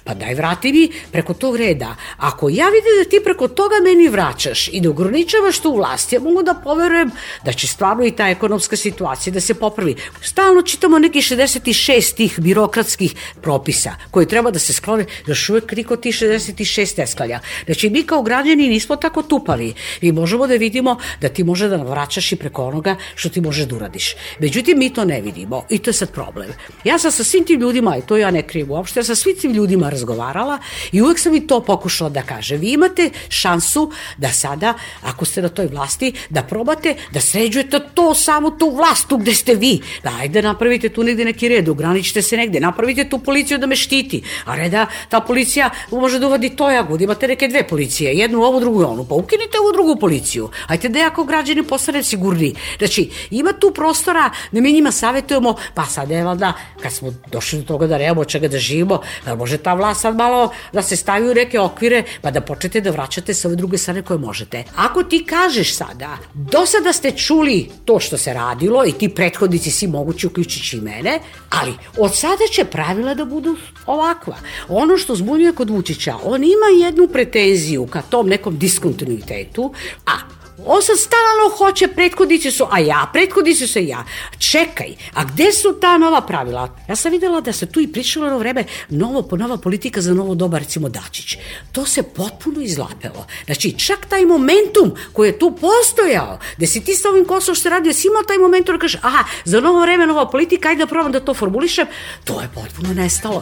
[0.04, 1.96] pa daj vrati mi preko tog reda.
[2.18, 6.20] Ako ja vidim da ti preko toga meni vraćaš i da ograničavaš tu vlast, ja
[6.20, 7.12] mogu da poverujem
[7.46, 9.96] da će stvarno i ta ekonomska situacija da se popravi.
[10.22, 15.96] Stalno čitamo neki 66 tih birokratskih propisa koji treba da se sklone, još uvek niko
[15.96, 17.40] ti 66 ne sklanja.
[17.66, 19.74] Znači mi kao građani nismo tako tupavi.
[20.02, 23.66] Mi možemo da vidimo da ti može da vraćaš i preko onoga što ti može
[23.66, 24.13] da uradiš.
[24.40, 26.50] Međutim, mi to ne vidimo i to je sad problem.
[26.84, 29.36] Ja sam sa svim tim ljudima, i to ja ne krijem uopšte, ja sam svim
[29.38, 30.60] tim ljudima razgovarala
[30.92, 32.58] i uvek sam i to pokušala da kaže.
[32.58, 34.74] Vi imate šansu da sada,
[35.04, 39.34] ako ste na toj vlasti, da probate da sređujete to samo tu vlast, tu gde
[39.34, 39.80] ste vi.
[40.04, 43.76] Da, ajde napravite tu negde neki red, ograničite se negde, napravite tu policiju da me
[43.76, 48.14] štiti, a ne da ta policija može da uvadi to jagod, imate neke dve policije,
[48.14, 50.50] jednu ovu, drugu onu, pa ukinite ovu drugu policiju.
[50.68, 52.54] Ajte da jako građani postane sigurni.
[52.78, 57.14] Znači, ima tu prostor prostora da mi njima savjetujemo, pa sad je valjda, kad smo
[57.32, 60.82] došli do toga da nemamo čega da živimo, da može ta vlast sad malo da
[60.82, 64.18] se stavi u neke okvire, pa da počnete da vraćate sa ove druge strane koje
[64.20, 64.64] možete.
[64.76, 69.72] Ako ti kažeš sada, do sada ste čuli to što se radilo i ti prethodnici
[69.72, 74.36] svi mogući uključujući i mene, ali od sada će pravila da budu ovakva.
[74.70, 79.74] Ono što zbunjuje kod Vučića, on ima jednu pretenziju ka tom nekom diskontinuitetu,
[80.06, 80.33] a
[80.66, 84.04] On sad stalno hoće, prethodnici su, a ja, prethodnici su ja.
[84.38, 86.70] Čekaj, a gde su ta nova pravila?
[86.90, 90.36] Ja sam videla da se tu i pričalo na vreme novo nova politika za novo
[90.36, 91.38] doba, recimo Dačić.
[91.72, 93.26] To se potpuno izlapelo.
[93.46, 97.70] Znači, čak taj momentum koji je tu postojao, gde si ti sa ovim Kosovom što
[97.70, 100.88] radio, si imao taj momentum da kažeš, aha, za novo vreme nova politika, ajde da
[100.88, 101.88] probam da to formulišem,
[102.24, 103.42] to je potpuno nestalo.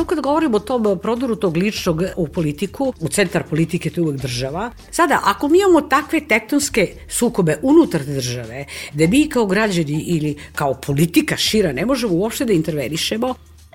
[0.00, 4.04] To kad govorimo o tom prodoru tog ličnog u politiku, u centar politike to je
[4.04, 4.70] uvek država.
[4.90, 10.74] Sada, ako mi imamo takve tektonske sukobe unutar države, da mi kao građani ili kao
[10.74, 13.34] politika šira ne možemo uopšte da intervenišemo,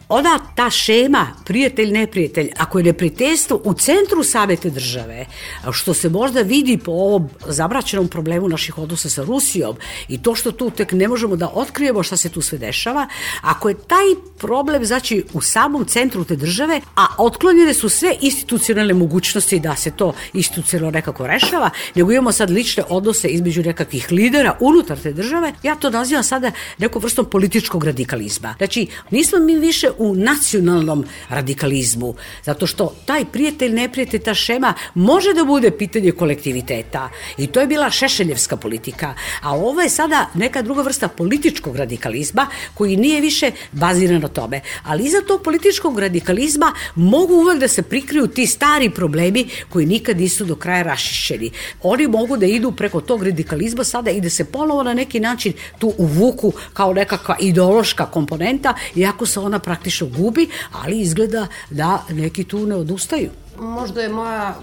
[0.09, 5.25] ona ta šema, prijatelj, neprijatelj, ako je neprijateljstvo u centru savete države,
[5.71, 9.75] što se možda vidi po ovom zabraćenom problemu naših odnosa sa Rusijom
[10.07, 13.07] i to što tu tek ne možemo da otkrijemo šta se tu sve dešava,
[13.41, 14.05] ako je taj
[14.37, 19.91] problem znači u samom centru te države, a otklonjene su sve institucionalne mogućnosti da se
[19.91, 25.53] to institucionalno nekako rešava, nego imamo sad lične odnose između nekakvih lidera unutar te države,
[25.63, 28.55] ja to nazivam sada nekom vrstom političkog radikalizma.
[28.57, 35.34] Znači, nismo mi više u nacionalnom radikalizmu, zato što taj prijatelj, neprijatelj, ta šema može
[35.34, 37.10] da bude pitanje kolektiviteta.
[37.38, 42.47] I to je bila Šešeljevska politika, a ovo je sada neka druga vrsta političkog radikalizma
[42.73, 47.81] koji nije više baziran na tome, ali iza tog političkog radikalizma mogu uvek da se
[47.81, 51.51] prikriju ti stari problemi koji nikad nisu do kraja rašišćeni.
[51.84, 55.53] Oni mogu da idu preko tog radikalizma sada i da se ponovo na neki način
[55.79, 62.04] tu uvuku kao nekakva ideološka komponenta, iako se ona praktično praktično gubi, ali izgleda da
[62.10, 64.56] neki tu ne odustaju možda je moja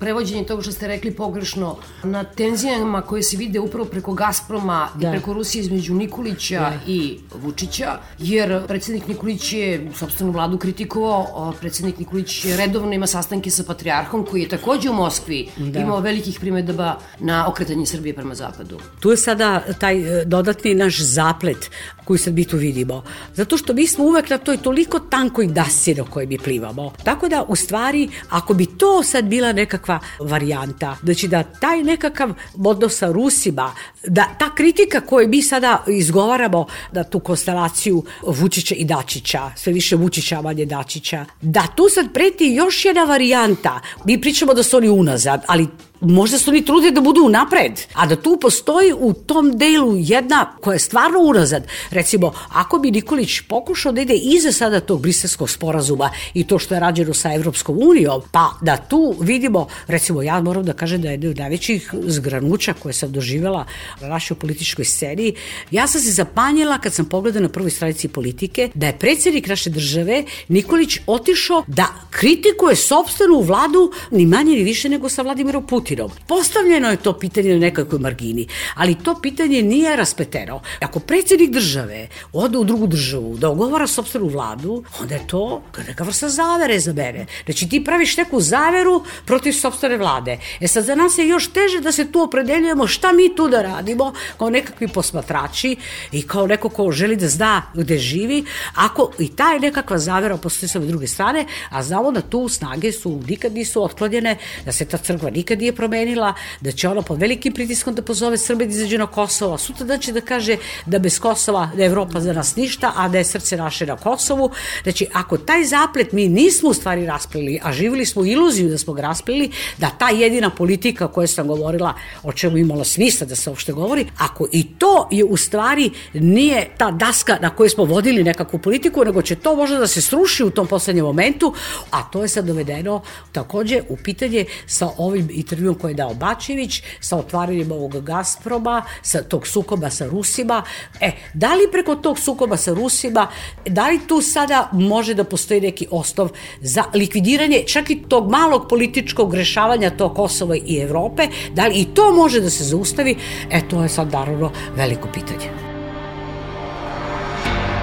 [0.00, 5.08] prevođenje toga što ste rekli pogrešno na tenzijama koje se vide upravo preko Gazproma da.
[5.08, 6.78] i preko Rusije između Nikolića da.
[6.86, 13.64] i Vučića, jer predsednik Nikolić je sobstvenu vladu kritikovao, predsednik Nikolić redovno ima sastanke sa
[13.64, 15.80] patrijarhom koji je takođe u Moskvi da.
[15.80, 18.78] imao velikih primedaba na okretanje Srbije prema zapadu.
[19.00, 21.70] Tu je sada taj e, dodatni naš zaplet
[22.08, 23.02] koju sad mi tu vidimo.
[23.34, 26.92] Zato što mi smo uvek na toj toliko tankoj dasi na kojoj mi plivamo.
[27.04, 32.32] Tako da, u stvari, ako bi to sad bila nekakva varijanta, znači da taj nekakav
[32.64, 33.74] odnos sa Rusima,
[34.06, 39.96] da ta kritika koju mi sada izgovaramo da tu konstelaciju Vučića i Dačića, sve više
[39.96, 43.80] Vučića, manje Dačića, da tu sad preti još jedna varijanta.
[44.04, 45.68] Mi pričamo da su oni unazad, ali
[46.00, 50.52] možda su oni trude da budu napred, a da tu postoji u tom delu jedna
[50.60, 51.66] koja je stvarno unazad.
[51.90, 56.74] Recimo, ako bi Nikolić pokušao da ide iza sada tog briselskog sporazuma i to što
[56.74, 61.08] je rađeno sa Evropskom unijom, pa da tu vidimo, recimo ja moram da kažem da
[61.08, 63.66] je jedna od najvećih zgranuća koje sam doživjela
[64.00, 65.34] na našoj političkoj sceni,
[65.70, 69.70] ja sam se zapanjila kad sam pogledala na prvoj stranici politike da je predsjednik naše
[69.70, 75.87] države Nikolić otišao da kritikuje sobstvenu vladu ni manje ni više nego sa Vladimirom Putinom
[75.88, 76.10] Putinom.
[76.26, 80.60] Postavljeno je to pitanje na nekakvoj margini, ali to pitanje nije raspeteno.
[80.80, 86.04] Ako predsjednik države ode u drugu državu da ogovara sobstvenu vladu, onda je to neka
[86.04, 87.26] vrsta zavere za mene.
[87.44, 90.38] Znači ti praviš neku zaveru protiv sobstvene vlade.
[90.60, 93.62] E sad za nas je još teže da se tu opredeljujemo šta mi tu da
[93.62, 95.76] radimo kao nekakvi posmatrači
[96.12, 100.36] i kao neko ko želi da zna gde živi, ako i ta je nekakva zavera
[100.36, 104.84] postoji sa druge strane, a znamo da tu snage su nikad nisu otklonjene, da se
[104.84, 108.74] ta crkva nikad nije promenila, da će ona pod velikim pritiskom da pozove Srbe da
[108.74, 112.56] izađe na Kosovo, sutra da će da kaže da bez Kosova da Evropa za nas
[112.56, 114.50] ništa, a da je srce naše na Kosovu.
[114.82, 118.92] Znači, ako taj zaplet mi nismo u stvari rasplili, a živili smo iluziju da smo
[118.92, 123.36] ga rasplili, da ta jedina politika o kojoj sam govorila, o čemu imalo smisla da
[123.36, 127.84] se uopšte govori, ako i to je u stvari nije ta daska na kojoj smo
[127.84, 131.54] vodili nekakvu politiku, nego će to možda da se sruši u tom poslednjem momentu,
[131.90, 136.14] a to je sad dovedeno takođe u pitanje sa ovim intervjuom intervju koji je dao
[136.14, 140.62] Bačević sa otvaranjem ovog Gazproma, sa tog sukoba sa Rusima.
[141.00, 143.28] E, da li preko tog sukoba sa Rusima,
[143.66, 148.68] da li tu sada može da postoji neki ostov za likvidiranje čak i tog malog
[148.68, 153.16] političkog rešavanja tog Kosova i Evrope, da li i to može da se zaustavi?
[153.50, 155.50] E, to je sad naravno veliko pitanje.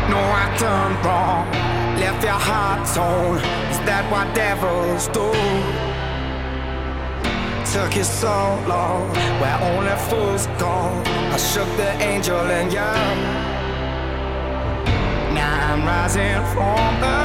[0.10, 1.50] No, I turned wrong,
[2.00, 3.38] left your heart torn.
[3.72, 5.95] Is that what devils do?
[7.76, 8.38] Took you so
[8.70, 9.10] long,
[9.42, 10.76] where only fools go.
[11.36, 13.18] I shook the angel and young.
[15.36, 17.24] Now I'm rising from the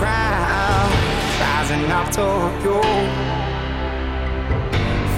[0.00, 0.90] ground,
[1.44, 2.28] rising up to
[2.64, 2.80] you.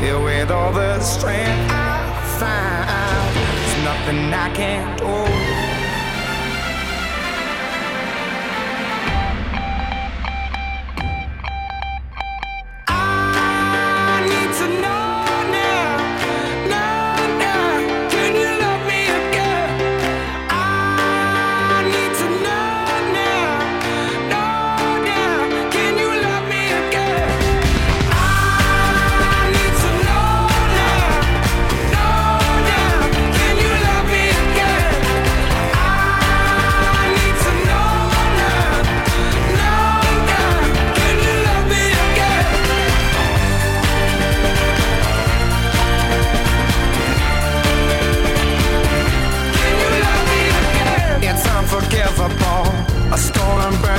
[0.00, 1.92] Filled with all the strength I
[2.40, 5.51] find, there's nothing I can't do.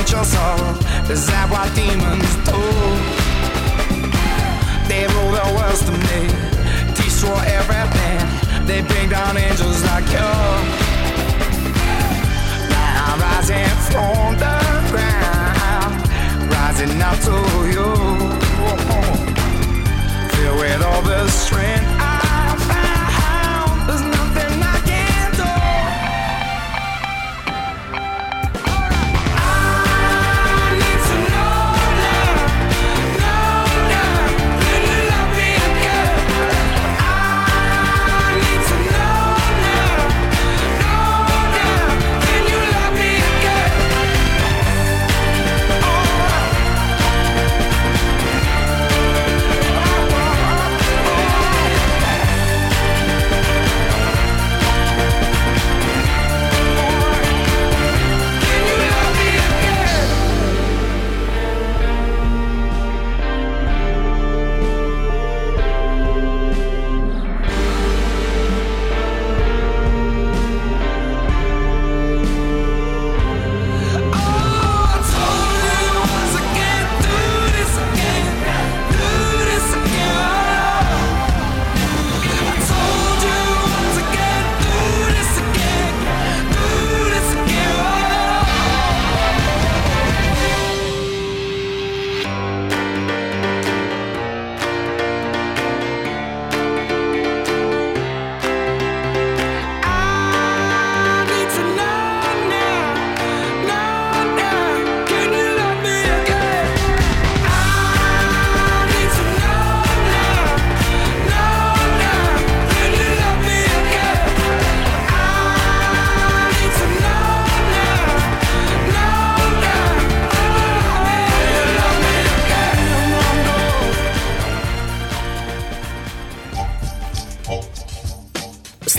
[0.04, 2.60] Is that what demons do?
[4.88, 6.28] They rule the world to me,
[6.94, 8.20] destroy everything.
[8.66, 10.30] They bring down angels like you.
[12.68, 14.58] Now I'm rising from the
[14.92, 15.94] ground,
[16.52, 17.36] rising up to
[17.74, 17.88] you.
[20.36, 21.83] Filled with all the strength.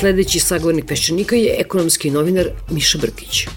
[0.05, 3.47] Sledeći sagovornik Peščanika je ekonomski novinar Miša Brkić.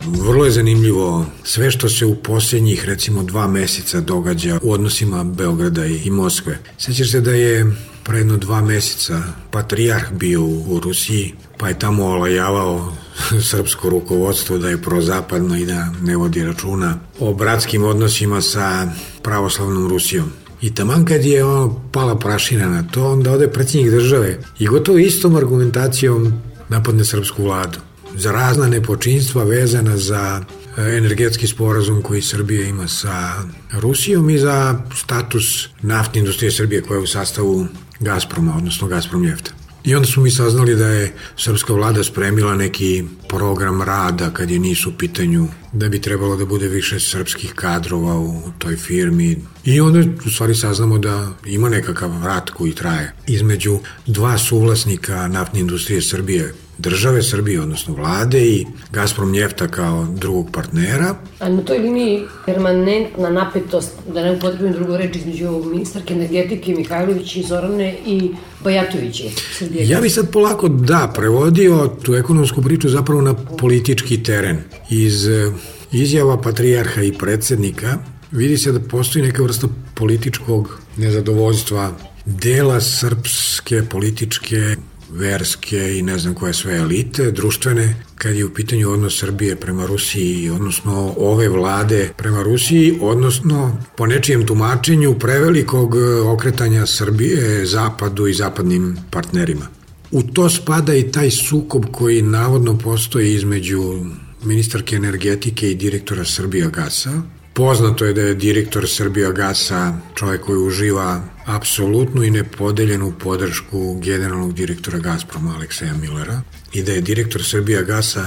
[0.00, 5.86] Vrlo je zanimljivo sve što se u posljednjih recimo dva meseca događa u odnosima Beograda
[5.86, 6.58] i Moskve.
[6.78, 12.04] Sećaš se da je pre jedno dva meseca patrijarh bio u Rusiji, pa je tamo
[12.04, 12.96] olajavao
[13.50, 18.90] srpsko rukovodstvo da je prozapadno i da ne vodi računa o bratskim odnosima sa
[19.22, 20.32] pravoslavnom Rusijom.
[20.62, 24.98] I taman kad je ono pala prašina na to, onda ode predsjednik države i gotovo
[24.98, 26.32] istom argumentacijom
[26.68, 27.78] napadne srpsku vladu
[28.16, 30.44] za razna nepočinstva vezana za
[30.76, 33.32] e, energetski sporazum koji Srbija ima sa
[33.72, 37.66] Rusijom i za status naftne industrije Srbije koja je u sastavu
[38.00, 39.57] Gazproma, odnosno Gazprom njefta.
[39.88, 44.58] I onda smo mi saznali da je srpska vlada spremila neki program rada kad je
[44.58, 49.36] nisu u pitanju da bi trebalo da bude više srpskih kadrova u toj firmi.
[49.64, 55.60] I onda u stvari saznamo da ima nekakav rat koji traje između dva suvlasnika naftne
[55.60, 61.14] industrije Srbije države Srbije, odnosno vlade i Gazprom njefta kao drugog partnera.
[61.38, 67.36] A na toj liniji permanentna napetost, da ne upotrebim drugu reč, između ministarke energetike Mihajlović
[67.36, 68.30] i Zorane i
[68.64, 69.24] Bajatovića.
[69.70, 74.58] Ja bi sad polako, da, prevodio tu ekonomsku priču zapravo na politički teren.
[74.90, 75.52] Iz eh,
[75.92, 77.98] izjava patrijarha i predsednika
[78.30, 81.92] vidi se da postoji neka vrsta političkog nezadovoljstva
[82.24, 84.76] dela srpske političke
[85.10, 89.86] verske i ne znam koje sve elite, društvene, kad je u pitanju odnos Srbije prema
[89.86, 95.94] Rusiji, odnosno ove vlade prema Rusiji, odnosno po nečijem tumačenju prevelikog
[96.26, 99.66] okretanja Srbije zapadu i zapadnim partnerima.
[100.10, 104.04] U to spada i taj sukob koji navodno postoji između
[104.44, 107.22] ministarke energetike i direktora Srbija Gasa,
[107.58, 114.54] Poznato je da je direktor Srbija Gasa čovjek koji uživa apsolutnu i nepodeljenu podršku generalnog
[114.54, 116.42] direktora Gazproma Alekseja Millera
[116.72, 118.26] i da je direktor Srbija Gasa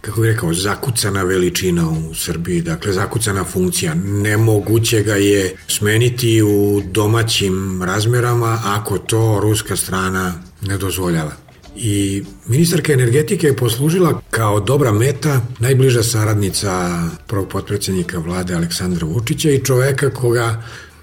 [0.00, 3.94] kako bih rekao, zakucana veličina u Srbiji, dakle zakucana funkcija.
[3.94, 11.43] Nemoguće ga je smeniti u domaćim razmerama ako to ruska strana ne dozvoljava.
[11.76, 19.50] I ministarka energetike je poslužila kao dobra meta najbliža saradnica prvog potpredsjednika vlade Aleksandra Vučića
[19.50, 20.62] i čoveka koga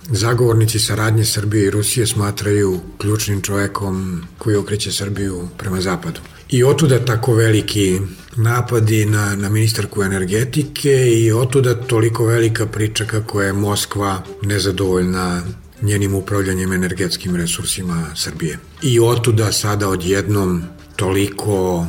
[0.09, 6.19] zagovornici saradnje Srbije i Rusije smatraju ključnim čovekom koji okreće Srbiju prema zapadu.
[6.49, 7.99] I otuda tako veliki
[8.35, 15.41] napadi na, na ministarku energetike i otuda toliko velika priča kako je Moskva nezadovoljna
[15.81, 18.59] njenim upravljanjem energetskim resursima Srbije.
[18.81, 20.63] I otuda sada odjednom
[20.95, 21.87] toliko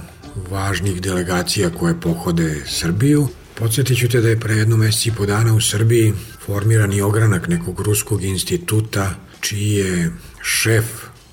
[0.50, 3.28] važnih delegacija koje pohode Srbiju.
[3.54, 6.12] Podsjetit ću te da je pre jedno meseci i po dana u Srbiji
[6.46, 10.12] formiran i ogranak nekog ruskog instituta čiji je
[10.42, 10.84] šef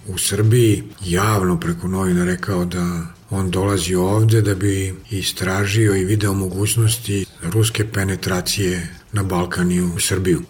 [0.08, 6.34] u Srbiji javno preko novina rekao da on dolazi ovde da bi istražio i video
[6.34, 10.42] mogućnosti ruske penetracije na Balkan i u Srbiju.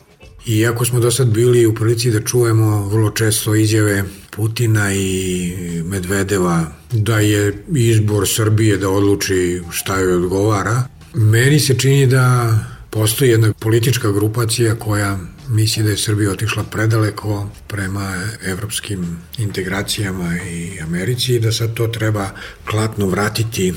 [0.45, 4.03] Iako smo do sad bili u prilici da čujemo vrlo često izjave
[4.35, 5.53] Putina i
[5.85, 10.83] Medvedeva da je izbor Srbije da odluči šta joj odgovara,
[11.13, 12.57] meni se čini da
[12.89, 15.19] postoji jedna politička grupacija koja
[15.49, 18.13] misli da je Srbija otišla predaleko prema
[18.45, 22.29] evropskim integracijama i Americi i da sad to treba
[22.65, 23.73] klatno vratiti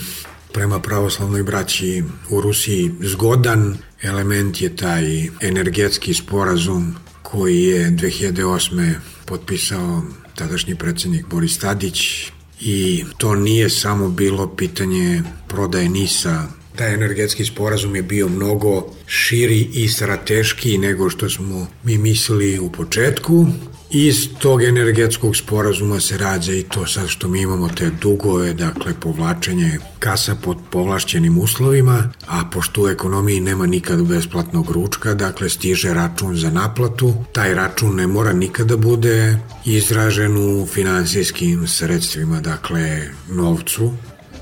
[0.53, 2.91] prema pravoslavnoj braći u Rusiji.
[3.01, 8.95] Zgodan element je taj energetski sporazum koji je 2008.
[9.27, 10.03] potpisao
[10.35, 11.99] tadašnji predsednik Boris Tadić
[12.61, 19.69] i to nije samo bilo pitanje prodaje NISA taj energetski sporazum je bio mnogo širi
[19.73, 23.47] i strateški nego što smo mi mislili u početku
[23.95, 28.95] Iz tog energetskog sporazuma se rađa i to sad što mi imamo te dugove, dakle
[29.01, 35.95] povlačenje kasa pod povlašćenim uslovima, a pošto u ekonomiji nema nikad besplatnog ručka, dakle stiže
[35.95, 43.09] račun za naplatu, taj račun ne mora nikada da bude izražen u finansijskim sredstvima, dakle
[43.29, 43.93] novcu,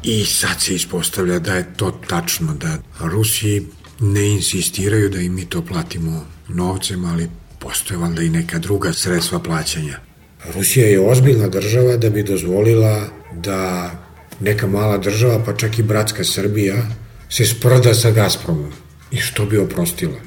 [0.03, 3.67] I sad se ispostavlja da je to tačno, da Rusi
[4.01, 7.29] ne insistiraju da im mi to platimo novcem, ali
[7.61, 9.99] postoje valjda i neka druga sredstva plaćanja.
[10.55, 13.91] Rusija je ozbiljna država da bi dozvolila da
[14.41, 16.77] neka mala država, pa čak i bratska Srbija,
[17.29, 18.73] se sprda sa Gazpromom.
[19.11, 20.19] I što bi oprostila?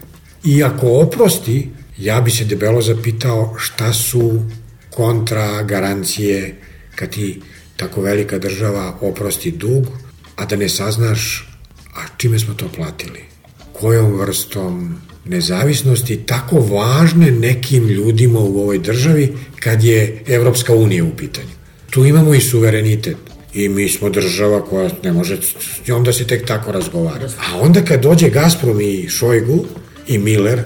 [0.44, 4.44] I ako oprosti, ja bi se debelo zapitao šta su
[4.90, 6.56] kontra garancije
[6.96, 7.42] kad ti
[7.76, 9.88] tako velika država oprosti dug,
[10.36, 11.54] a da ne saznaš
[11.96, 13.26] a čime smo to platili,
[13.74, 21.16] kojom vrstom nezavisnosti tako važne nekim ljudima u ovoj državi kad je Evropska unija u
[21.18, 21.54] pitanju.
[21.90, 23.18] tu imamo i suverenitet.
[23.54, 27.26] I mi smo država koja ne može, s njom da se tek tako razgovara.
[27.26, 29.66] A onda kad dođe Gazprom i Šojgu
[30.08, 30.64] i Miller,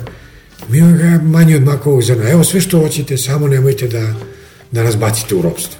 [0.70, 2.30] mi ga manje od makovog zrna.
[2.30, 4.14] Evo sve što hoćete, samo nemojte da,
[4.72, 5.80] da nas bacite u ropstvo.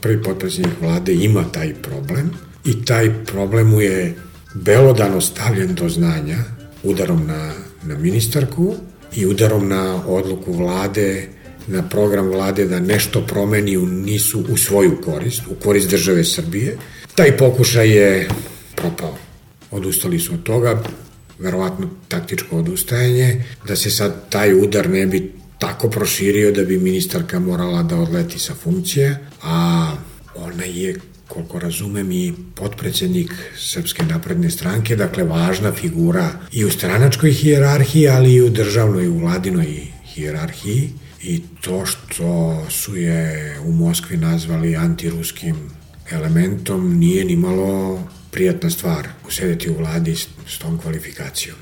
[0.00, 2.30] Prvi potpredsjednik vlade ima taj problem
[2.64, 4.14] i taj problem mu je
[4.54, 6.38] belodano stavljen do znanja
[6.82, 7.52] udarom na,
[7.82, 8.74] na ministarku
[9.14, 11.28] i udarom na odluku vlade
[11.66, 16.76] na program vlade da nešto promeni u, nisu u svoju korist, u korist države Srbije.
[17.14, 18.28] Taj pokušaj je
[18.74, 19.16] propao.
[19.70, 20.82] Odustali su od toga,
[21.38, 27.38] verovatno taktičko odustajanje, da se sad taj udar ne bi tako proširio da bi ministarka
[27.38, 29.86] morala da odleti sa funkcije, a
[30.34, 31.00] ona je
[31.32, 38.32] koliko razumem i potpredsednik Srpske napredne stranke, dakle važna figura i u stranačkoj hijerarhiji, ali
[38.32, 40.90] i u državnoj u vladinoj hijerarhiji
[41.22, 45.56] i to što su je u Moskvi nazvali antiruskim
[46.10, 50.16] elementom nije ni malo prijatna stvar usedeti u vladi
[50.46, 51.56] s tom kvalifikacijom.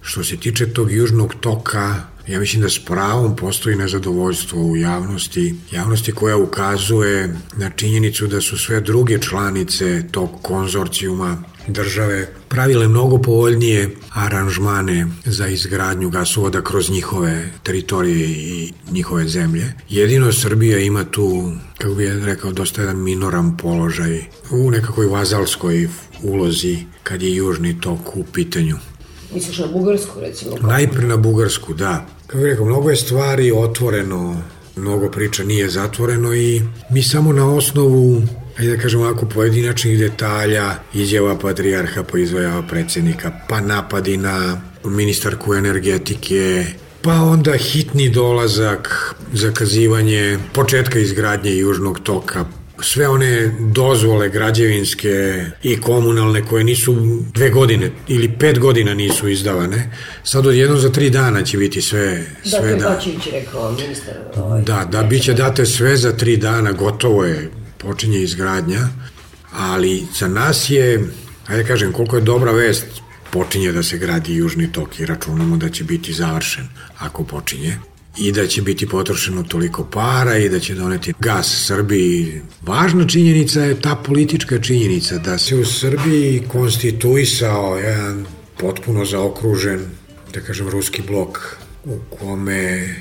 [0.00, 1.94] Što se tiče tog južnog toka,
[2.28, 8.40] ja mislim da s pravom postoji nezadovoljstvo u javnosti, javnosti koja ukazuje na činjenicu da
[8.40, 16.90] su sve druge članice tog konzorcijuma države pravile mnogo povoljnije aranžmane za izgradnju gasovoda kroz
[16.90, 19.72] njihove teritorije i njihove zemlje.
[19.88, 25.88] Jedino Srbija ima tu, kako bih rekao, dosta jedan minoran položaj u nekakvoj vazalskoj
[26.22, 28.76] ulozi kad je južni tok u pitanju.
[29.34, 30.56] Misliš na Bugarsku, recimo?
[30.60, 32.06] Najpre na Bugarsku, da.
[32.26, 34.42] Kako bih rekao, mnogo je stvari otvoreno,
[34.76, 38.22] mnogo priča nije zatvoreno i mi samo na osnovu
[38.58, 45.54] ajde da kažemo ovako, pojedinačnih detalja, izjava patrijarha pa izvojava predsednika, pa napadi na ministarku
[45.54, 46.64] energetike,
[47.02, 52.44] pa onda hitni dolazak, zakazivanje početka izgradnje južnog toka,
[52.82, 56.96] sve one dozvole građevinske i komunalne koje nisu
[57.34, 59.90] dve godine ili pet godina nisu izdavane,
[60.24, 62.26] sad odjedno za tri dana će biti sve...
[62.44, 64.14] Da, sve da, to je rekao ministar.
[64.64, 68.88] Da, da, bit će date sve za tri dana, gotovo je, počinje izgradnja,
[69.52, 71.04] ali za nas je,
[71.46, 72.86] ajde da kažem, koliko je dobra vest,
[73.30, 76.68] počinje da se gradi Južni tok i računamo da će biti završen
[76.98, 77.78] ako počinje
[78.18, 82.40] i da će biti potrošeno toliko para i da će doneti gas Srbiji.
[82.62, 88.26] Važna činjenica je ta politička činjenica da se u Srbiji konstituisao jedan
[88.58, 89.80] potpuno zaokružen,
[90.34, 92.94] da kažem, ruski blok u kome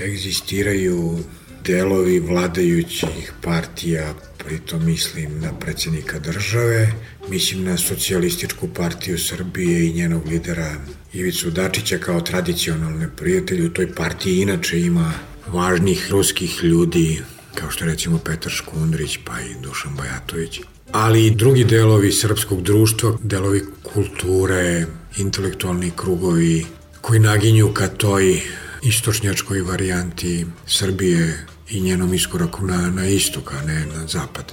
[0.00, 1.18] egzistiraju
[1.64, 6.92] delovi vladajućih partija, pritom mislim na predsjednika države,
[7.28, 10.76] mislim na socijalističku partiju Srbije i njenog lidera
[11.12, 13.66] Ivicu Dačića kao tradicionalne prijatelje.
[13.66, 15.12] U toj partiji inače ima
[15.46, 17.22] važnih ruskih ljudi,
[17.54, 20.60] kao što recimo Petar Škundrić pa i Dušan Bajatović.
[20.92, 24.86] Ali i drugi delovi srpskog društva, delovi kulture,
[25.16, 26.66] intelektualni krugovi
[27.00, 28.40] koji naginju ka toj
[28.82, 34.52] istočnjačkoj varijanti Srbije i njenom iskoraku na, na istok, a ne na zapad.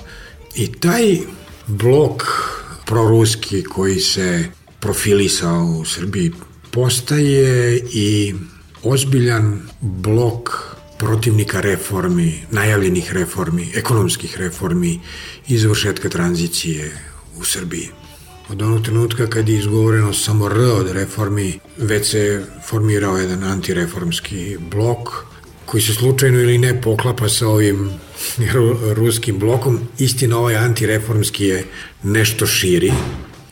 [0.55, 1.17] I taj
[1.67, 2.23] blok
[2.85, 4.45] proruski koji se
[4.79, 6.31] profilisao u Srbiji
[6.71, 8.33] postaje i
[8.83, 14.99] ozbiljan blok protivnika reformi, najavljenih reformi, ekonomskih reformi
[15.47, 16.91] i završetka tranzicije
[17.39, 17.89] u Srbiji.
[18.49, 24.57] Od onog trenutka kad je izgovoreno samo R od reformi, već se formirao jedan antireformski
[24.71, 25.09] blok
[25.65, 27.89] koji se slučajno ili ne poklapa sa ovim
[28.99, 29.79] ruskim blokom.
[29.99, 31.65] Istina, ovaj antireformski je
[32.03, 32.91] nešto širi.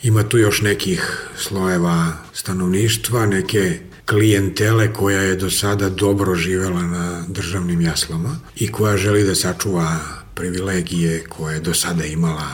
[0.06, 7.24] Ima tu još nekih slojeva stanovništva, neke klijentele koja je do sada dobro živela na
[7.28, 10.00] državnim jaslama i koja želi da sačuva
[10.36, 12.48] privilegije koje je do sada imala.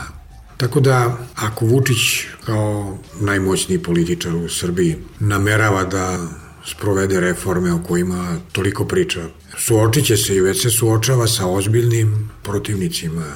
[0.56, 1.98] Tako da, ako Vučić
[2.46, 6.28] kao najmoćniji političar u Srbiji namerava da
[6.66, 9.20] sprovede reforme o kojima toliko priča.
[9.58, 13.26] Suočit će se i već se suočava sa ozbiljnim protivnicima.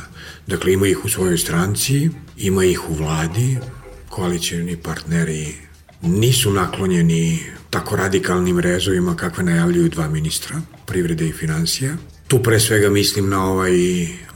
[0.47, 3.59] Dakle, ima ih u svojoj stranci, ima ih u vladi,
[4.17, 5.55] koalicijni partneri
[6.03, 7.41] nisu naklonjeni
[7.71, 11.97] tako radikalnim rezovima kakve najavljuju dva ministra, privrede i financija.
[12.29, 13.73] Tu pre svega mislim na ovaj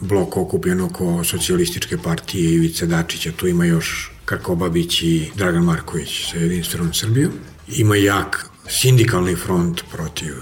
[0.01, 6.31] blok okupljen oko socijalističke partije Ivice Dačića, tu ima još Kako Babić i Dragan Marković
[6.31, 7.33] sa jedinstvenom Srbijom.
[7.68, 10.35] Ima jak sindikalni front protiv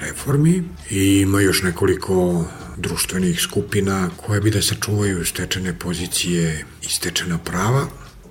[0.00, 2.44] reformi i ima još nekoliko
[2.76, 7.86] društvenih skupina koje bi da sačuvaju stečene pozicije i stečena prava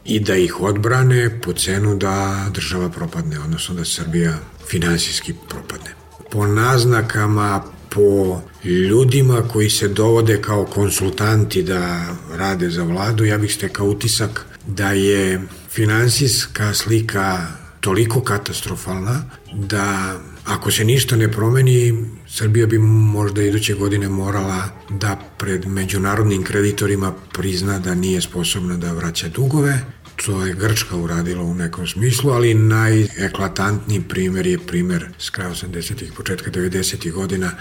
[0.10, 4.34] i da ih odbrane po cenu da država propadne, odnosno da Srbija
[4.68, 5.92] finansijski propadne.
[6.32, 13.54] Po naznakama po ljudima koji se dovode kao konsultanti da rade za vladu, ja bih
[13.54, 17.48] stekao utisak da je finansijska slika
[17.80, 25.20] toliko katastrofalna da ako se ništa ne promeni, Srbija bi možda iduće godine morala da
[25.38, 29.82] pred međunarodnim kreditorima prizna da nije sposobna da vraća dugove.
[30.26, 36.12] To je Grčka uradila u nekom smislu, ali najeklatantniji primer je primer s kraja 80.
[36.16, 37.12] početka 90.
[37.12, 37.52] godina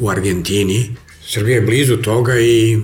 [0.00, 0.96] u Argentini,
[1.26, 2.78] Srbija je blizu toga i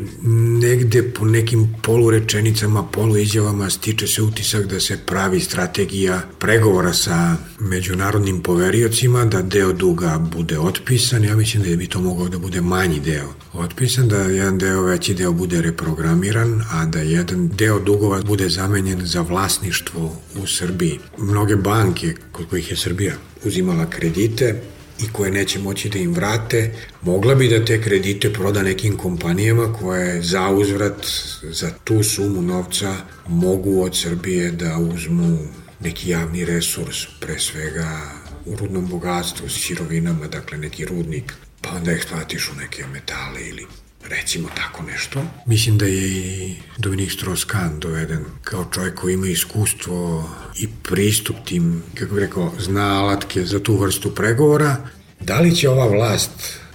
[0.61, 8.43] negde po nekim polurečenicama, poluizjavama stiče se utisak da se pravi strategija pregovora sa međunarodnim
[8.43, 11.25] poveriocima, da deo duga bude otpisan.
[11.25, 15.15] Ja mislim da bi to mogao da bude manji deo otpisan, da jedan deo, veći
[15.15, 20.99] deo bude reprogramiran, a da jedan deo dugova bude zamenjen za vlasništvo u Srbiji.
[21.19, 23.15] Mnoge banke kod kojih je Srbija
[23.45, 24.63] uzimala kredite,
[25.03, 29.73] i koje neće moći da im vrate, mogla bi da te kredite proda nekim kompanijama
[29.73, 31.07] koje za uzvrat
[31.43, 32.95] za tu sumu novca
[33.29, 35.39] mogu od Srbije da uzmu
[35.81, 38.01] neki javni resurs, pre svega
[38.47, 43.67] u rudnom bogatstvu, s sirovinama, dakle neki rudnik, pa onda eksploatišu neke metale ili
[44.09, 45.23] recimo tako nešto.
[45.47, 51.83] Mislim da je i Dominik Strauss-Kahn doveden kao čovjek koji ima iskustvo i pristup tim,
[51.95, 54.77] kako bih rekao, zna alatke za tu vrstu pregovora.
[55.21, 56.31] Da li će ova vlast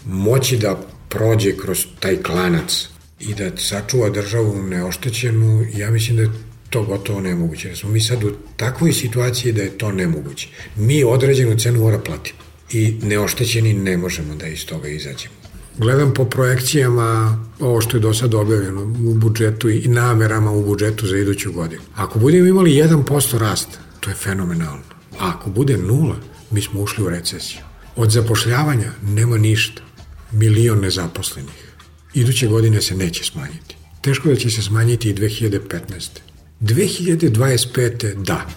[0.05, 2.88] moći da prođe kroz taj klanac
[3.19, 6.30] i da sačuva državu neoštećenu, ja mislim da je
[6.69, 7.69] to gotovo nemoguće.
[7.69, 10.47] Da smo mi sad u takvoj situaciji da je to nemoguće.
[10.76, 12.34] Mi određenu cenu mora platiti
[12.71, 15.44] i neoštećeni ne možemo da iz toga izađemo.
[15.78, 21.07] Gledam po projekcijama ovo što je do sada objavljeno u budžetu i namerama u budžetu
[21.07, 21.82] za iduću godinu.
[21.95, 23.67] Ako budemo imali 1% rast,
[23.99, 24.84] to je fenomenalno.
[25.19, 26.15] A ako bude nula,
[26.51, 27.59] mi smo ušli u recesiju.
[27.95, 29.82] Od zapošljavanja nema ništa.
[30.32, 31.76] Milion nezaposlenih.
[32.13, 33.76] Iduće godine se neće smanjiti.
[34.01, 35.59] Teško da će se smanjiti i 2015.
[36.61, 38.23] 2025.
[38.23, 38.47] da.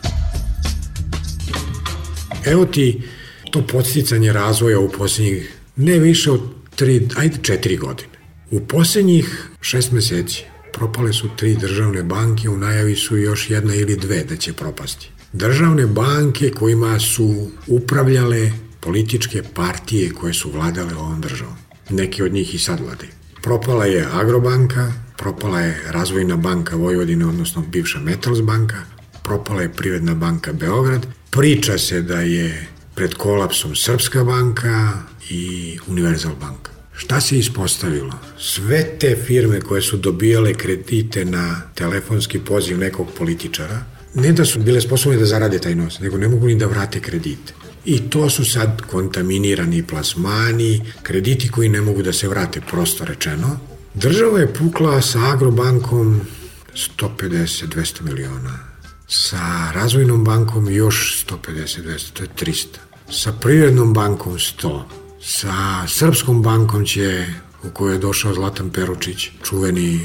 [2.45, 3.03] Evo ti
[3.51, 8.19] to podsticanje razvoja u posljednjih ne više od tri, ajde četiri godine.
[8.51, 13.97] U poslednjih šest meseci propale su tri državne banke, u najavi su još jedna ili
[13.97, 15.11] dve da će propasti.
[15.33, 21.57] Državne banke kojima su upravljale političke partije koje su vladale ovom državom.
[21.91, 23.11] Neki od njih i sad vladaju.
[23.43, 28.77] Propala je Agrobanka, propala je Razvojna banka Vojvodine, odnosno bivša Metals banka,
[29.23, 31.07] propala je Privredna banka Beograd.
[31.31, 34.93] Priča se da je pred kolapsom Srpska banka,
[35.31, 36.69] i Universal Bank.
[36.97, 38.13] Šta se ispostavilo?
[38.39, 44.59] Sve te firme koje su dobijale kredite na telefonski poziv nekog političara, ne da su
[44.59, 47.53] bile sposobne da zarade taj nos, nego ne mogu ni da vrate kredite.
[47.85, 53.59] I to su sad kontaminirani plasmani, krediti koji ne mogu da se vrate, prosto rečeno.
[53.95, 56.21] Država je pukla sa Agrobankom
[56.75, 58.59] 150-200 miliona.
[59.09, 62.67] Sa razvojnom bankom još 150-200, to je 300.
[63.11, 64.83] Sa privrednom bankom 100
[65.21, 67.27] Sa Srpskom bankom će,
[67.65, 70.01] u kojoj je došao Zlatan Peručić, čuveni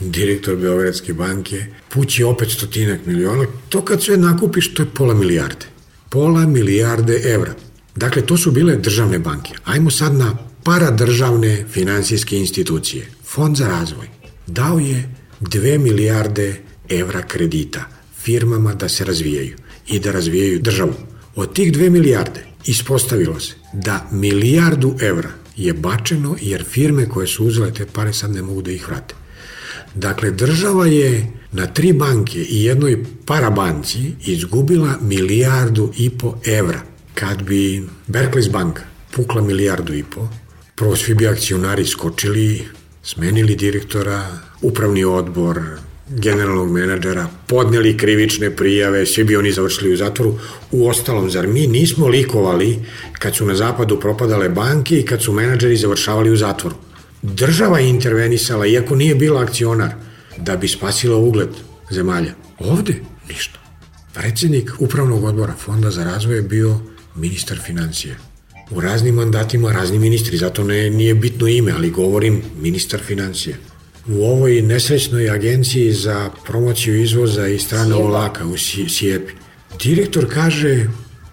[0.00, 3.46] direktor Beogradske banke, pući opet stotinak miliona.
[3.68, 5.66] To kad sve nakupiš, to je pola milijarde.
[6.08, 7.54] Pola milijarde evra.
[7.96, 9.54] Dakle, to su bile državne banke.
[9.64, 13.06] Ajmo sad na paradržavne finansijske institucije.
[13.24, 14.08] Fond za razvoj
[14.46, 17.84] dao je 2 milijarde evra kredita
[18.22, 20.94] firmama da se razvijaju i da razvijaju državu.
[21.36, 27.44] Od tih 2 milijarde ispostavilo se da milijardu evra je bačeno jer firme koje su
[27.44, 29.14] uzele te pare sad ne mogu da ih vrate.
[29.94, 36.80] Dakle, država je na tri banke i jednoj parabanci izgubila milijardu i po evra.
[37.14, 38.82] Kad bi Berkeley's banka
[39.16, 40.28] pukla milijardu i po,
[40.74, 42.64] prvo svi bi akcionari skočili,
[43.02, 45.62] smenili direktora, upravni odbor,
[46.08, 50.38] generalnog menadžera, podneli krivične prijave, svi bi oni završili u zatvoru.
[50.70, 52.78] U ostalom, zar mi nismo likovali
[53.18, 56.76] kad su na zapadu propadale banke i kad su menadžeri završavali u zatvoru?
[57.22, 59.90] Država je intervenisala, iako nije bila akcionar,
[60.36, 61.48] da bi spasila ugled
[61.90, 62.34] zemalja.
[62.58, 62.94] Ovde
[63.28, 63.58] ništa.
[64.14, 66.80] Predsednik upravnog odbora Fonda za razvoj je bio
[67.16, 68.16] ministar financije.
[68.70, 73.56] U raznim mandatima razni ministri, zato ne, nije bitno ime, ali govorim ministar financije
[74.06, 78.56] u ovoj nesrećnoj agenciji za promociju izvoza i strana olaka u
[78.88, 79.32] Sijepi.
[79.82, 80.86] Direktor kaže,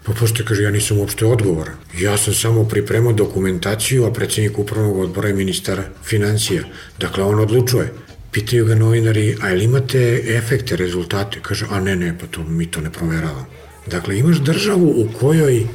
[0.04, 1.74] pa pošto kaže, ja nisam uopšte odgovoran.
[1.98, 6.62] Ja sam samo pripremao dokumentaciju, a predsednik upravnog odbora je ministar financija.
[6.98, 7.92] Dakle, on odlučuje.
[8.32, 11.38] Pitaju ga novinari, a ili imate efekte, rezultate?
[11.42, 13.46] Kaže, a ne, ne, pa to, mi to ne proveravamo.
[13.86, 15.66] Dakle, imaš državu u kojoj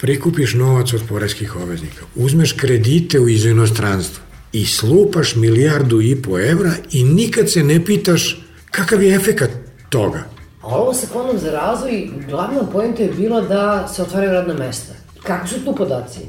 [0.00, 6.38] prikupiš novac od poreskih obveznika, uzmeš kredite u iz inostranstva i slupaš milijardu i po
[6.38, 9.50] evra i nikad se ne pitaš kakav je efekat
[9.88, 10.24] toga.
[10.62, 14.92] A ovo sa fondom za razvoj, glavna pojenta je bila da se otvaraju radna mesta.
[15.22, 16.20] Kako su tu podaci?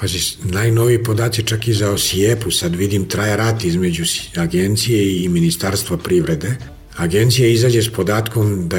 [0.00, 4.04] Pazi, najnoviji podaci čak i za Osijepu, sad vidim traja rat između
[4.36, 6.56] agencije i ministarstva privrede.
[6.96, 8.78] Agencija izađe s podatkom da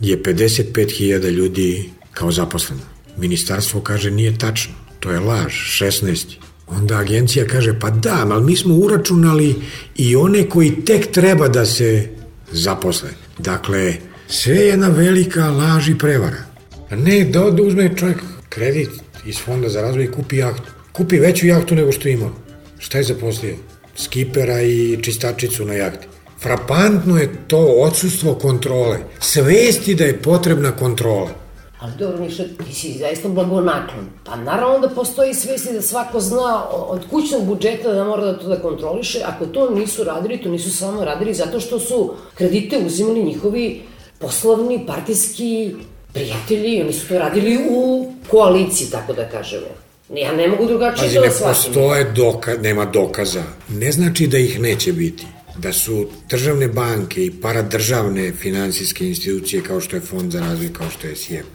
[0.00, 2.82] je 55.000 ljudi kao zaposleno.
[3.16, 6.41] Ministarstvo kaže nije tačno, to je laž, 16.
[6.76, 9.54] Onda agencija kaže pa da, ali mi smo uračunali
[9.96, 12.08] i one koji tek treba da se
[12.52, 13.08] zaposle.
[13.38, 13.94] Dakle,
[14.28, 16.44] sve je jedna velika laž i prevara.
[16.90, 18.18] Ne, da, da uzme čovjek
[18.48, 18.90] kredit
[19.26, 20.70] iz fonda za razvoj i kupi jahtu.
[20.92, 22.30] Kupi veću jahtu nego što ima.
[22.78, 23.56] Šta je zaposlio?
[23.96, 26.06] Skipera i čistačicu na jahti.
[26.42, 28.98] Frapantno je to odsustvo kontrole.
[29.20, 31.41] Svesti da je potrebna kontrola.
[31.82, 34.06] Ali dobro, Miša, ti si zaista blagonaklon.
[34.24, 38.48] Pa naravno da postoji svesti da svako zna od kućnog budžeta da mora da to
[38.48, 39.20] da kontroliše.
[39.24, 43.82] Ako to nisu radili, to nisu samo radili zato što su kredite uzimali njihovi
[44.18, 45.74] poslovni, partijski
[46.12, 46.82] prijatelji.
[46.82, 49.66] Oni su to radili u koaliciji, tako da kažemo.
[50.14, 51.72] Ja ne mogu drugačije Pazi, to da shvatim.
[51.72, 53.42] ne postoje doka, nema dokaza.
[53.68, 55.26] Ne znači da ih neće biti
[55.58, 60.90] da su državne banke i paradržavne finansijske institucije kao što je Fond za razvoj, kao
[60.90, 61.46] što je SIEP,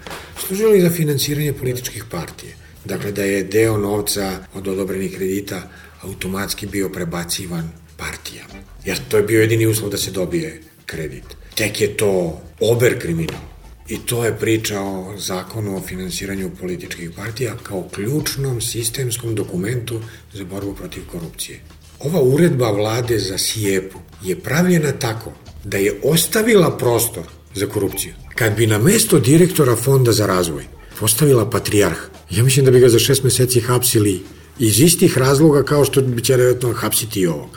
[0.47, 2.55] služili za finansiranje političkih partije.
[2.85, 5.69] Dakle, da je deo novca od odobrenih kredita
[6.01, 8.63] automatski bio prebacivan partijama.
[8.85, 11.23] Jer to je bio jedini uslov da se dobije kredit.
[11.55, 13.41] Tek je to ober kriminal.
[13.87, 20.01] I to je priča o zakonu o finansiranju političkih partija kao ključnom sistemskom dokumentu
[20.33, 21.59] za borbu protiv korupcije.
[21.99, 25.31] Ova uredba vlade za Sijepu je pravljena tako
[25.63, 27.23] da je ostavila prostor
[27.55, 28.13] za korupciju.
[28.35, 30.65] Kad bi na mesto direktora Fonda za razvoj
[30.99, 31.97] postavila patrijarh,
[32.29, 34.19] ja mislim da bi ga za šest meseci hapsili
[34.59, 37.49] iz istih razloga kao što će vjerojatno hapsiti i ovo.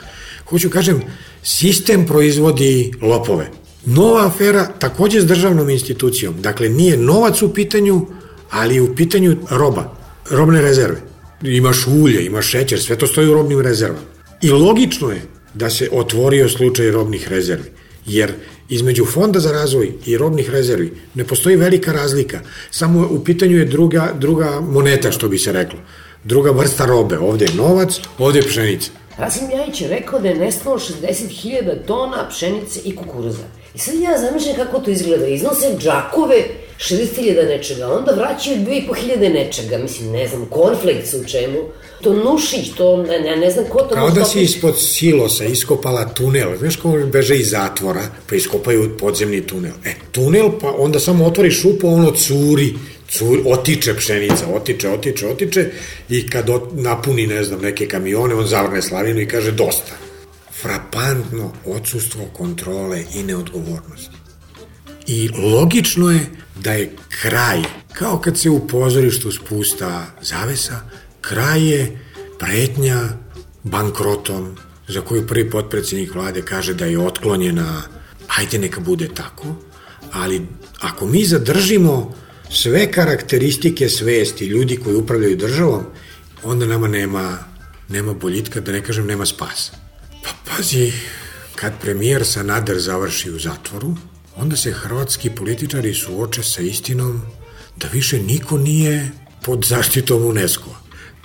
[0.49, 1.03] Hoću kažem,
[1.43, 3.51] sistem proizvodi lopove.
[3.87, 6.35] Nova afera takođe s državnom institucijom.
[6.43, 8.07] Dakle, nije novac u pitanju,
[8.51, 9.97] ali u pitanju roba,
[10.31, 11.01] robne rezerve.
[11.43, 14.20] Imaš ulje, imaš šećer, sve to stoji u robnim rezervama.
[14.43, 15.23] I logično je
[15.55, 17.71] da se otvorio slučaj robnih rezervi,
[18.07, 18.33] jer
[18.69, 23.65] između Fonda za razvoj i robnih rezervi ne postoji velika razlika, samo u pitanju je
[23.65, 25.79] druga, druga moneta, što bi se reklo.
[26.25, 28.91] Druga vrsta robe, ovde je novac, ovde je pšenica.
[29.19, 33.45] Rasim Ljajić je rekao da je nestalo 60.000 tona pšenice i kukuruza.
[33.75, 35.27] I sad ja zamišljam kako to izgleda.
[35.27, 36.45] Iznose džakove
[36.79, 41.59] 60.000 nečega, onda vraćaju 2.500 nečega, mislim, ne znam, konflikt u čemu,
[42.03, 43.95] to nušić, to ne, ne, ne znam ko to...
[43.95, 49.47] Kao da si ispod silosa iskopala tunel, znaš kako beže iz zatvora, pa iskopaju podzemni
[49.47, 49.73] tunel.
[49.85, 52.75] E, tunel, pa onda samo otvori šupu, ono curi,
[53.09, 55.71] curi, otiče pšenica, otiče, otiče, otiče
[56.09, 59.93] i kad ot, napuni, ne znam, neke kamione, on zavrne slavinu i kaže dosta.
[60.63, 64.17] Frapantno odsustvo kontrole i neodgovornosti.
[65.07, 66.27] I logično je
[66.63, 66.91] da je
[67.23, 70.81] kraj, kao kad se u pozorištu spusta zavesa,
[71.21, 71.99] kraj je
[72.39, 73.01] pretnja
[73.63, 74.57] bankrotom
[74.89, 77.83] za koju prvi potpredsednik vlade kaže da je otklonjena,
[78.27, 79.55] hajde neka bude tako,
[80.13, 80.47] ali
[80.81, 82.15] ako mi zadržimo
[82.51, 85.85] sve karakteristike svesti ljudi koji upravljaju državom,
[86.43, 87.39] onda nama nema,
[87.89, 89.73] nema boljitka, da ne kažem nema spasa.
[90.25, 90.93] Pa pazi,
[91.55, 93.97] kad premijer Sanader završi u zatvoru,
[94.37, 97.23] onda se hrvatski političari suoče sa istinom
[97.77, 99.11] da više niko nije
[99.43, 100.80] pod zaštitom UNESCO.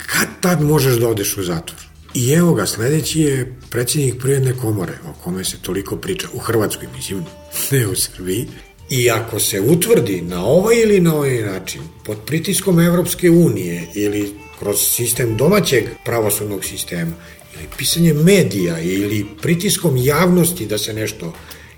[0.06, 1.82] Kad tad možeš da odeš u zatvor?
[2.14, 6.88] I evo ga, sledeći je predsjednik Prijedne komore, o kome se toliko priča, u Hrvatskoj,
[6.95, 7.24] mislim,
[7.72, 8.47] ne u Srbiji.
[8.89, 14.34] I ako se utvrdi na ovaj ili na ovaj način, pod pritiskom Evropske unije ili
[14.60, 17.12] kroz sistem domaćeg pravosudnog sistema,
[17.56, 21.34] ili pisanje medija ili pritiskom javnosti da se nešto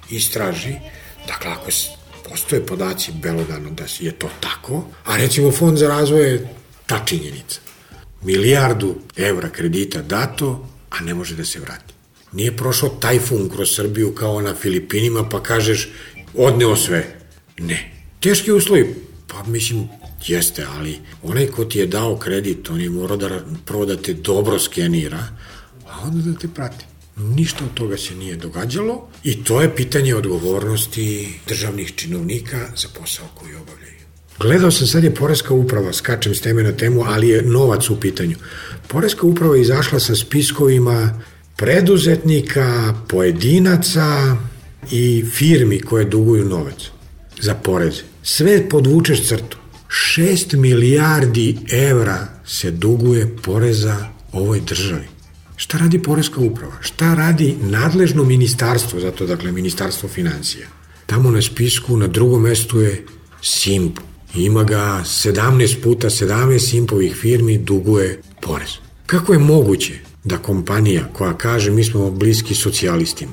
[0.10, 0.76] istraži,
[1.28, 1.72] Dakle, ako
[2.30, 6.48] postoje podaci belodano da je to tako, a recimo Fond za razvoj je
[6.86, 7.60] ta činjenica.
[8.22, 11.94] Milijardu evra kredita dato, a ne može da se vrati.
[12.32, 15.90] Nije prošao tajfun kroz Srbiju kao na Filipinima, pa kažeš
[16.34, 17.20] odneo sve.
[17.58, 17.92] Ne.
[18.20, 18.96] Teški uslovi,
[19.28, 19.88] pa mislim,
[20.28, 24.14] jeste, ali onaj ko ti je dao kredit, on je morao da prvo da te
[24.14, 25.28] dobro skenira,
[25.90, 26.86] a onda da te prati.
[27.16, 33.26] Ništa od toga se nije događalo i to je pitanje odgovornosti državnih činovnika za posao
[33.36, 33.97] koji obavljaju.
[34.40, 38.00] Gledao sam sad je Poreska uprava, skačem s teme na temu, ali je novac u
[38.00, 38.36] pitanju.
[38.88, 41.22] Poreska uprava je izašla sa spiskovima
[41.56, 44.38] preduzetnika, pojedinaca
[44.92, 46.90] i firmi koje duguju novac
[47.40, 48.02] za poreze.
[48.24, 49.58] Sve podvučeš crtu.
[50.18, 55.08] 6 milijardi evra se duguje poreza ovoj državi.
[55.56, 56.74] Šta radi Poreska uprava?
[56.82, 60.68] Šta radi nadležno ministarstvo, zato dakle ministarstvo financija?
[61.06, 63.06] Tamo na spisku na drugom mestu je
[63.42, 64.00] Simp.
[64.36, 68.70] Ima ga 17 puta, 17 Simpovih firmi duguje porez.
[69.06, 73.32] Kako je moguće da kompanija koja kaže mi smo bliski socijalistima,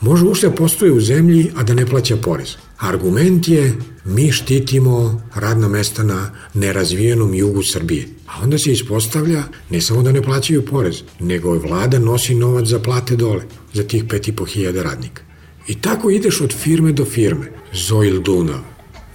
[0.00, 2.56] može ušte postoje u zemlji, a da ne plaća porez?
[2.78, 3.74] Argument je
[4.04, 8.08] mi štitimo radna mesta na nerazvijenom jugu Srbije.
[8.26, 12.78] A onda se ispostavlja ne samo da ne plaćaju porez, nego vlada nosi novac za
[12.78, 13.42] plate dole,
[13.72, 15.22] za tih 5.500 radnika.
[15.68, 17.52] I tako ideš od firme do firme.
[17.72, 18.60] Zoil Dunav,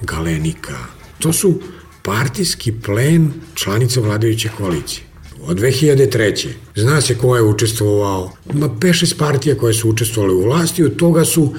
[0.02, 0.99] Galenika.
[1.20, 1.60] To su
[2.04, 5.04] partijski plen članica vladajuće koalicije.
[5.42, 6.48] Od 2003.
[6.76, 8.32] Zna se ko je učestvovao.
[8.54, 11.54] Ma peše partija koje su učestvovali u vlasti, od toga su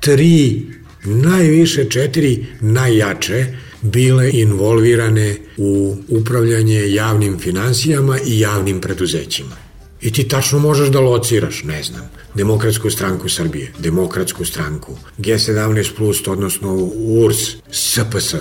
[0.00, 0.66] tri
[1.04, 3.46] najviše četiri najjače
[3.82, 9.56] bile involvirane u upravljanje javnim financijama i javnim preduzećima.
[10.00, 16.74] I ti tačno možeš da lociraš, ne znam, Demokratsku stranku Srbije, Demokratsku stranku, G17+, odnosno
[16.94, 18.34] URS, SPS,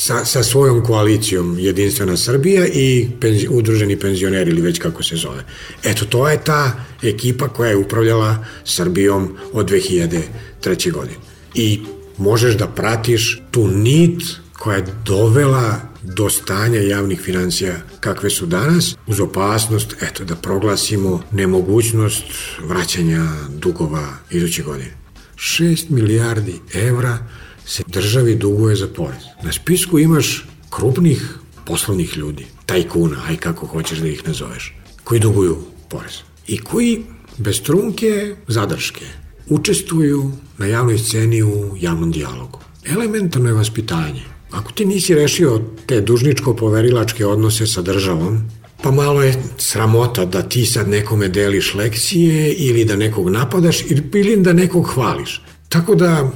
[0.00, 5.44] sa, sa svojom koalicijom Jedinstvena Srbija i penzi, udruženi penzioneri ili već kako se zove.
[5.84, 10.92] Eto, to je ta ekipa koja je upravljala Srbijom od 2003.
[10.92, 11.16] godine.
[11.54, 11.80] I
[12.18, 14.22] možeš da pratiš tu nit
[14.52, 21.22] koja je dovela do stanja javnih financija kakve su danas, uz opasnost eto, da proglasimo
[21.32, 22.24] nemogućnost
[22.64, 24.96] vraćanja dugova iduće godine.
[25.36, 27.18] 6 milijardi evra
[27.66, 29.22] se državi duguje za porez.
[29.42, 35.56] Na spisku imaš krupnih poslovnih ljudi, tajkuna, aj kako hoćeš da ih nazoveš, koji duguju
[35.88, 36.12] porez.
[36.46, 37.02] I koji
[37.38, 39.04] bez trunke zadrške
[39.48, 42.58] učestvuju na javnoj sceni u javnom dijalogu.
[42.84, 44.22] Elementarno je vaspitanje.
[44.50, 48.50] Ako ti nisi rešio te dužničko-poverilačke odnose sa državom,
[48.82, 54.36] pa malo je sramota da ti sad nekome deliš lekcije ili da nekog napadaš ili
[54.36, 55.42] da nekog hvališ.
[55.68, 56.30] Tako da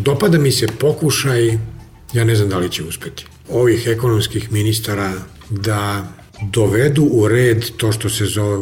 [0.00, 1.58] dopada mi se pokušaj,
[2.12, 5.12] ja ne znam da li će uspeti, ovih ekonomskih ministara
[5.50, 8.58] da dovedu u red to što se zove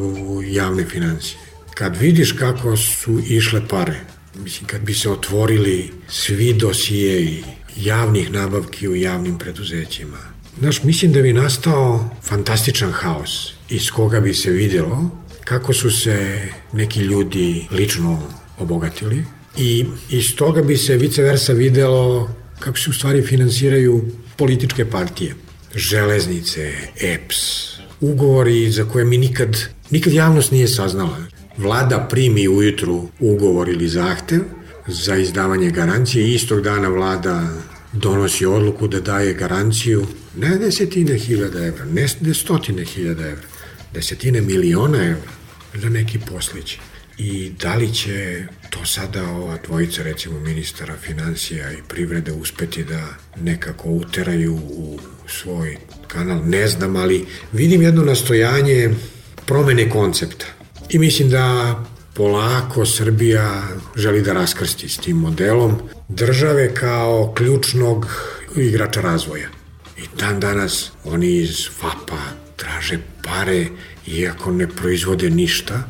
[0.46, 1.38] javne financije.
[1.74, 4.00] Kad vidiš kako su išle pare,
[4.42, 7.44] mislim, kad bi se otvorili svi dosijeji
[7.76, 10.18] javnih nabavki u javnim preduzećima,
[10.58, 15.10] znaš, mislim da bi nastao fantastičan haos iz koga bi se videlo
[15.44, 18.22] kako su se neki ljudi lično
[18.58, 19.24] obogatili
[19.58, 24.04] i iz toga bi se vice versa videlo kako se u stvari finansiraju
[24.36, 25.34] političke partije,
[25.74, 27.68] železnice, EPS,
[28.00, 29.56] ugovori za koje mi nikad,
[29.90, 31.18] nikad javnost nije saznala.
[31.56, 34.40] Vlada primi ujutru ugovor ili zahtev
[34.86, 37.48] za izdavanje garancije i istog dana vlada
[37.92, 40.06] donosi odluku da daje garanciju
[40.36, 43.46] ne desetine hiljada evra, ne, ne stotine hiljada evra,
[43.94, 45.30] desetine miliona evra
[45.74, 46.78] za neki poslić.
[47.18, 53.08] I da li će to sada ova dvojica, recimo ministara financija i privrede uspeti da
[53.40, 54.98] nekako uteraju u
[55.28, 58.90] svoj kanal, ne znam, ali vidim jedno nastojanje
[59.46, 60.46] promene koncepta
[60.90, 61.76] I mislim da
[62.14, 63.62] polako Srbija
[63.96, 68.06] želi da raskrsti s tim modelom države kao ključnog
[68.56, 69.48] igrača razvoja.
[69.96, 72.22] I dan danas oni iz FAPA
[72.56, 73.66] traže pare
[74.06, 75.88] iako ne proizvode ništa.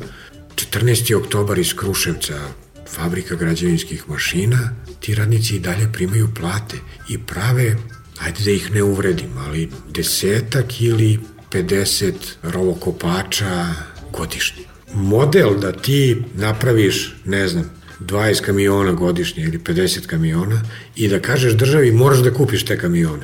[0.71, 1.15] 14.
[1.15, 2.39] oktobar iz Kruševca,
[2.87, 6.77] fabrika građevinskih mašina, ti radnici i dalje primaju plate
[7.09, 7.75] i prave,
[8.19, 11.19] ajde da ih ne uvredim, ali desetak ili
[11.51, 12.13] 50
[12.43, 13.65] rovokopača
[14.13, 20.61] godišnje model da ti napraviš, ne znam, 20 kamiona godišnje ili 50 kamiona
[20.95, 23.23] i da kažeš državi moraš da kupiš te kamione.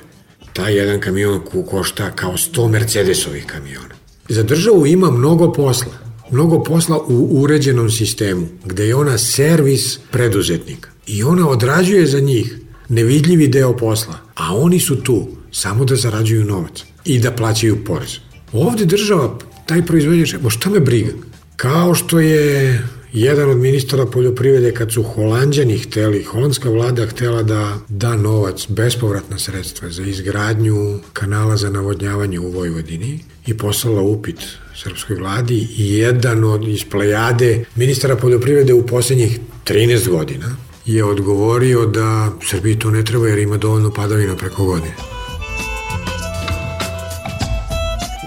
[0.54, 3.96] Taj jedan kamion košta kao 100 Mercedesovih kamiona.
[4.30, 6.05] Za državu ima mnogo posla.
[6.32, 10.90] Mnogo posla u uređenom sistemu, gde je ona servis preduzetnika.
[11.08, 12.60] I ona odrađuje za njih
[12.90, 18.18] nevidljivi deo posla, a oni su tu samo da zarađuju novac i da plaćaju porez.
[18.52, 21.12] Ovde država, taj proizvođač, bo šta me briga?
[21.56, 22.82] Kao što je
[23.14, 29.40] jedan od ministara poljoprivrede kad su holandjani hteli, holandska vlada htela da da novac, bespovratna
[29.40, 34.40] sredstva za izgradnju kanala za navodnjavanje u Vojvodini i poslala upit
[34.76, 40.56] srpskoj vladi i jedan od iz plejade ministara poljoprivrede u poslednjih 13 godina
[40.86, 44.96] je odgovorio da Srbiji to ne treba jer ima dovoljno padavina preko godine.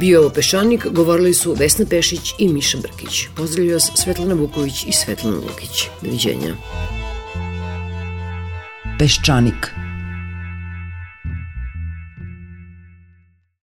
[0.01, 3.26] Bio ovo Peščanik, govorili su Vesna Pešić i Miša Brkić.
[3.34, 5.88] Pozdravljaju vas Svetlana Vuković i Svetlana Lukić.
[6.03, 6.55] Doviđenja.
[8.99, 9.78] Peščanik